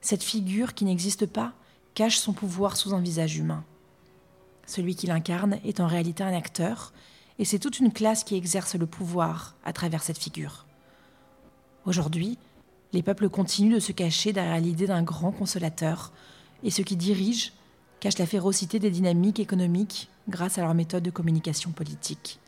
cette 0.00 0.22
figure 0.22 0.74
qui 0.74 0.84
n'existe 0.84 1.26
pas 1.26 1.52
cache 1.94 2.18
son 2.18 2.32
pouvoir 2.32 2.76
sous 2.76 2.94
un 2.94 3.00
visage 3.00 3.36
humain. 3.36 3.64
Celui 4.66 4.94
qui 4.94 5.06
l'incarne 5.06 5.58
est 5.64 5.80
en 5.80 5.86
réalité 5.86 6.22
un 6.22 6.34
acteur 6.34 6.92
et 7.38 7.44
c'est 7.44 7.58
toute 7.58 7.80
une 7.80 7.92
classe 7.92 8.24
qui 8.24 8.34
exerce 8.34 8.74
le 8.74 8.86
pouvoir 8.86 9.56
à 9.64 9.72
travers 9.72 10.02
cette 10.02 10.18
figure. 10.18 10.66
Aujourd'hui, 11.84 12.38
les 12.92 13.02
peuples 13.02 13.28
continuent 13.28 13.74
de 13.74 13.80
se 13.80 13.92
cacher 13.92 14.32
derrière 14.32 14.60
l'idée 14.60 14.86
d'un 14.86 15.02
grand 15.02 15.32
consolateur, 15.32 16.12
et 16.62 16.70
ceux 16.70 16.82
qui 16.82 16.96
dirigent 16.96 17.50
cachent 18.00 18.18
la 18.18 18.26
férocité 18.26 18.78
des 18.78 18.90
dynamiques 18.90 19.40
économiques 19.40 20.08
grâce 20.28 20.58
à 20.58 20.62
leur 20.62 20.74
méthode 20.74 21.02
de 21.02 21.10
communication 21.10 21.70
politique. 21.70 22.40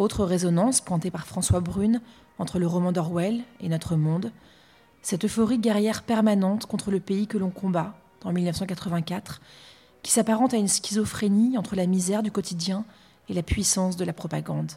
Autre 0.00 0.24
résonance 0.24 0.80
pointée 0.80 1.10
par 1.10 1.26
François 1.26 1.60
Brune 1.60 2.00
entre 2.38 2.58
le 2.58 2.66
roman 2.66 2.90
d'Orwell 2.90 3.42
et 3.60 3.68
notre 3.68 3.96
monde, 3.96 4.32
cette 5.02 5.26
euphorie 5.26 5.58
guerrière 5.58 6.04
permanente 6.04 6.64
contre 6.64 6.90
le 6.90 7.00
pays 7.00 7.26
que 7.26 7.36
l'on 7.36 7.50
combat 7.50 7.94
en 8.24 8.32
1984, 8.32 9.42
qui 10.02 10.10
s'apparente 10.10 10.54
à 10.54 10.56
une 10.56 10.68
schizophrénie 10.68 11.58
entre 11.58 11.76
la 11.76 11.84
misère 11.84 12.22
du 12.22 12.32
quotidien 12.32 12.86
et 13.28 13.34
la 13.34 13.42
puissance 13.42 13.98
de 13.98 14.06
la 14.06 14.14
propagande. 14.14 14.72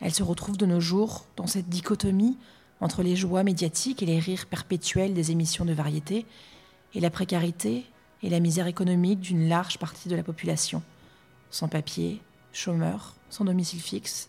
Elle 0.00 0.14
se 0.14 0.22
retrouve 0.22 0.58
de 0.58 0.66
nos 0.66 0.78
jours 0.78 1.26
dans 1.34 1.48
cette 1.48 1.68
dichotomie 1.68 2.38
entre 2.80 3.02
les 3.02 3.16
joies 3.16 3.42
médiatiques 3.42 4.00
et 4.00 4.06
les 4.06 4.20
rires 4.20 4.46
perpétuels 4.46 5.14
des 5.14 5.32
émissions 5.32 5.64
de 5.64 5.72
variété, 5.72 6.24
et 6.94 7.00
la 7.00 7.10
précarité 7.10 7.84
et 8.22 8.30
la 8.30 8.38
misère 8.38 8.68
économique 8.68 9.18
d'une 9.18 9.48
large 9.48 9.78
partie 9.78 10.08
de 10.08 10.14
la 10.14 10.22
population, 10.22 10.84
sans 11.50 11.66
papier, 11.66 12.22
chômeurs, 12.52 13.16
sans 13.34 13.44
domicile 13.44 13.80
fixe. 13.80 14.28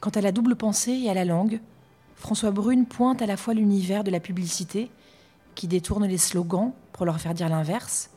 Quant 0.00 0.10
à 0.10 0.20
la 0.20 0.30
double 0.30 0.54
pensée 0.54 0.92
et 0.92 1.10
à 1.10 1.14
la 1.14 1.24
langue, 1.24 1.60
François 2.14 2.52
Brune 2.52 2.86
pointe 2.86 3.22
à 3.22 3.26
la 3.26 3.36
fois 3.36 3.54
l'univers 3.54 4.04
de 4.04 4.10
la 4.12 4.20
publicité, 4.20 4.88
qui 5.56 5.66
détourne 5.66 6.06
les 6.06 6.18
slogans 6.18 6.72
pour 6.92 7.06
leur 7.06 7.20
faire 7.20 7.34
dire 7.34 7.48
l'inverse, 7.48 8.10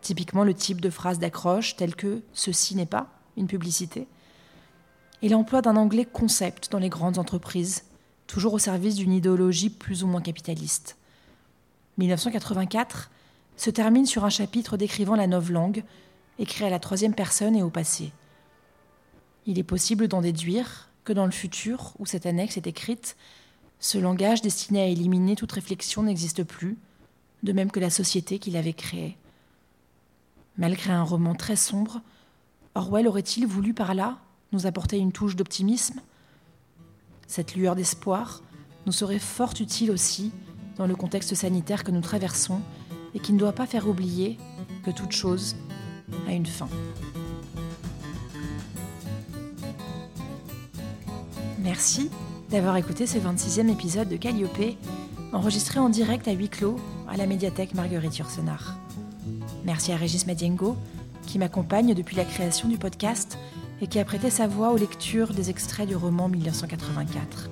typiquement 0.00 0.42
le 0.42 0.54
type 0.54 0.80
de 0.80 0.88
phrase 0.88 1.18
d'accroche 1.18 1.76
telle 1.76 1.94
que 1.94 2.22
ceci 2.32 2.76
n'est 2.76 2.86
pas 2.86 3.08
une 3.36 3.46
publicité, 3.46 4.08
et 5.20 5.28
l'emploi 5.28 5.60
d'un 5.60 5.76
anglais 5.76 6.06
concept 6.06 6.72
dans 6.72 6.78
les 6.78 6.88
grandes 6.88 7.18
entreprises, 7.18 7.84
toujours 8.26 8.54
au 8.54 8.58
service 8.58 8.94
d'une 8.94 9.12
idéologie 9.12 9.70
plus 9.70 10.02
ou 10.02 10.06
moins 10.06 10.22
capitaliste. 10.22 10.96
1984 11.98 13.10
se 13.56 13.70
termine 13.70 14.06
sur 14.06 14.24
un 14.24 14.30
chapitre 14.30 14.78
décrivant 14.78 15.16
la 15.16 15.26
langue, 15.26 15.84
écrit 16.38 16.64
à 16.64 16.70
la 16.70 16.78
troisième 16.78 17.14
personne 17.14 17.54
et 17.54 17.62
au 17.62 17.70
passé. 17.70 18.12
Il 19.48 19.58
est 19.58 19.64
possible 19.64 20.08
d'en 20.08 20.20
déduire 20.20 20.90
que 21.04 21.14
dans 21.14 21.24
le 21.24 21.32
futur, 21.32 21.94
où 21.98 22.04
cette 22.04 22.26
annexe 22.26 22.58
est 22.58 22.66
écrite, 22.66 23.16
ce 23.80 23.96
langage 23.96 24.42
destiné 24.42 24.82
à 24.82 24.86
éliminer 24.86 25.36
toute 25.36 25.52
réflexion 25.52 26.02
n'existe 26.02 26.44
plus, 26.44 26.76
de 27.42 27.52
même 27.52 27.70
que 27.70 27.80
la 27.80 27.88
société 27.88 28.38
qu'il 28.38 28.58
avait 28.58 28.74
créée. 28.74 29.16
Malgré 30.58 30.92
un 30.92 31.02
roman 31.02 31.34
très 31.34 31.56
sombre, 31.56 32.02
Orwell 32.74 33.08
aurait-il 33.08 33.46
voulu 33.46 33.72
par 33.72 33.94
là 33.94 34.18
nous 34.52 34.66
apporter 34.66 34.98
une 34.98 35.12
touche 35.12 35.34
d'optimisme? 35.34 36.02
Cette 37.26 37.54
lueur 37.54 37.74
d'espoir 37.74 38.42
nous 38.84 38.92
serait 38.92 39.18
fort 39.18 39.54
utile 39.58 39.90
aussi 39.90 40.30
dans 40.76 40.86
le 40.86 40.94
contexte 40.94 41.34
sanitaire 41.34 41.84
que 41.84 41.90
nous 41.90 42.02
traversons 42.02 42.60
et 43.14 43.18
qui 43.18 43.32
ne 43.32 43.38
doit 43.38 43.52
pas 43.52 43.66
faire 43.66 43.88
oublier 43.88 44.36
que 44.84 44.90
toute 44.90 45.12
chose 45.12 45.56
a 46.26 46.34
une 46.34 46.44
fin. 46.44 46.68
Merci 51.68 52.08
d'avoir 52.48 52.78
écouté 52.78 53.06
ce 53.06 53.18
26e 53.18 53.70
épisode 53.70 54.08
de 54.08 54.16
Calliope, 54.16 54.78
enregistré 55.34 55.78
en 55.78 55.90
direct 55.90 56.26
à 56.26 56.32
huis 56.32 56.48
clos 56.48 56.76
à 57.06 57.18
la 57.18 57.26
médiathèque 57.26 57.74
Marguerite 57.74 58.16
Yourcenar. 58.16 58.78
Merci 59.66 59.92
à 59.92 59.96
Régis 59.96 60.26
Madiengo, 60.26 60.78
qui 61.26 61.38
m'accompagne 61.38 61.92
depuis 61.92 62.16
la 62.16 62.24
création 62.24 62.70
du 62.70 62.78
podcast 62.78 63.36
et 63.82 63.86
qui 63.86 63.98
a 63.98 64.06
prêté 64.06 64.30
sa 64.30 64.46
voix 64.46 64.72
aux 64.72 64.78
lectures 64.78 65.34
des 65.34 65.50
extraits 65.50 65.86
du 65.86 65.94
roman 65.94 66.30
1984. 66.30 67.50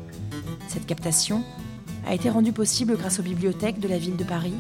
Cette 0.67 0.87
captation 0.87 1.45
a 2.07 2.15
été 2.15 2.31
rendue 2.31 2.55
possible 2.55 2.97
grâce 2.97 3.21
aux 3.21 3.23
bibliothèques 3.23 3.81
de 3.81 3.89
la 3.89 3.99
ville 3.99 4.17
de 4.17 4.25
Paris 4.25 4.55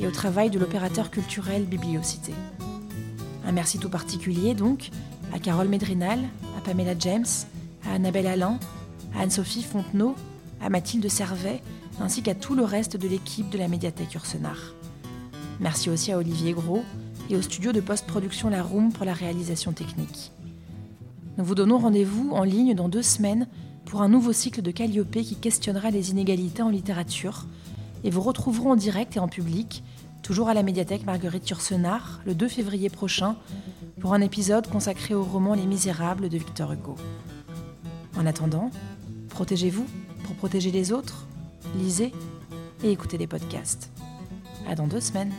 et 0.00 0.08
au 0.08 0.10
travail 0.10 0.50
de 0.50 0.58
l'opérateur 0.58 1.12
culturel 1.12 1.64
Bibliocité. 1.64 2.34
Un 3.46 3.52
merci 3.52 3.78
tout 3.78 3.88
particulier 3.88 4.54
donc 4.54 4.90
à 5.32 5.38
Carole 5.38 5.68
Médrinal, 5.68 6.18
à 6.58 6.60
Pamela 6.60 6.94
James, 6.98 7.24
à 7.88 7.94
Annabelle 7.94 8.26
Alain, 8.26 8.58
Anne-Sophie 9.18 9.62
Fontenot, 9.62 10.14
à 10.60 10.68
Mathilde 10.68 11.08
Servet, 11.08 11.62
ainsi 12.00 12.22
qu'à 12.22 12.34
tout 12.34 12.54
le 12.54 12.64
reste 12.64 12.96
de 12.96 13.08
l'équipe 13.08 13.50
de 13.50 13.58
la 13.58 13.68
médiathèque 13.68 14.14
Ursenard. 14.14 14.74
Merci 15.60 15.88
aussi 15.88 16.12
à 16.12 16.18
Olivier 16.18 16.52
Gros 16.52 16.82
et 17.30 17.36
au 17.36 17.42
studio 17.42 17.72
de 17.72 17.80
post-production 17.80 18.50
La 18.50 18.62
Room 18.62 18.92
pour 18.92 19.06
la 19.06 19.14
réalisation 19.14 19.72
technique. 19.72 20.32
Nous 21.38 21.44
vous 21.44 21.54
donnons 21.54 21.78
rendez-vous 21.78 22.30
en 22.32 22.44
ligne 22.44 22.74
dans 22.74 22.88
deux 22.88 23.02
semaines 23.02 23.46
pour 23.86 24.02
un 24.02 24.08
nouveau 24.08 24.32
cycle 24.32 24.62
de 24.62 24.70
Calliope 24.70 25.10
qui 25.10 25.36
questionnera 25.36 25.90
les 25.90 26.10
inégalités 26.10 26.62
en 26.62 26.68
littérature 26.70 27.46
et 28.04 28.10
vous 28.10 28.20
retrouverons 28.20 28.72
en 28.72 28.76
direct 28.76 29.16
et 29.16 29.20
en 29.20 29.28
public, 29.28 29.82
toujours 30.22 30.48
à 30.48 30.54
la 30.54 30.62
médiathèque 30.62 31.06
Marguerite 31.06 31.48
Yourcenar, 31.48 32.20
le 32.26 32.34
2 32.34 32.48
février 32.48 32.90
prochain, 32.90 33.36
pour 34.00 34.12
un 34.12 34.20
épisode 34.20 34.68
consacré 34.68 35.14
au 35.14 35.24
roman 35.24 35.54
Les 35.54 35.66
Misérables 35.66 36.28
de 36.28 36.36
Victor 36.36 36.72
Hugo. 36.72 36.96
En 38.18 38.26
attendant, 38.26 38.70
protégez-vous 39.36 39.86
pour 40.24 40.34
protéger 40.36 40.70
les 40.70 40.92
autres, 40.92 41.26
lisez 41.76 42.10
et 42.82 42.90
écoutez 42.90 43.18
des 43.18 43.26
podcasts. 43.26 43.92
À 44.66 44.74
dans 44.74 44.86
deux 44.86 45.02
semaines. 45.02 45.30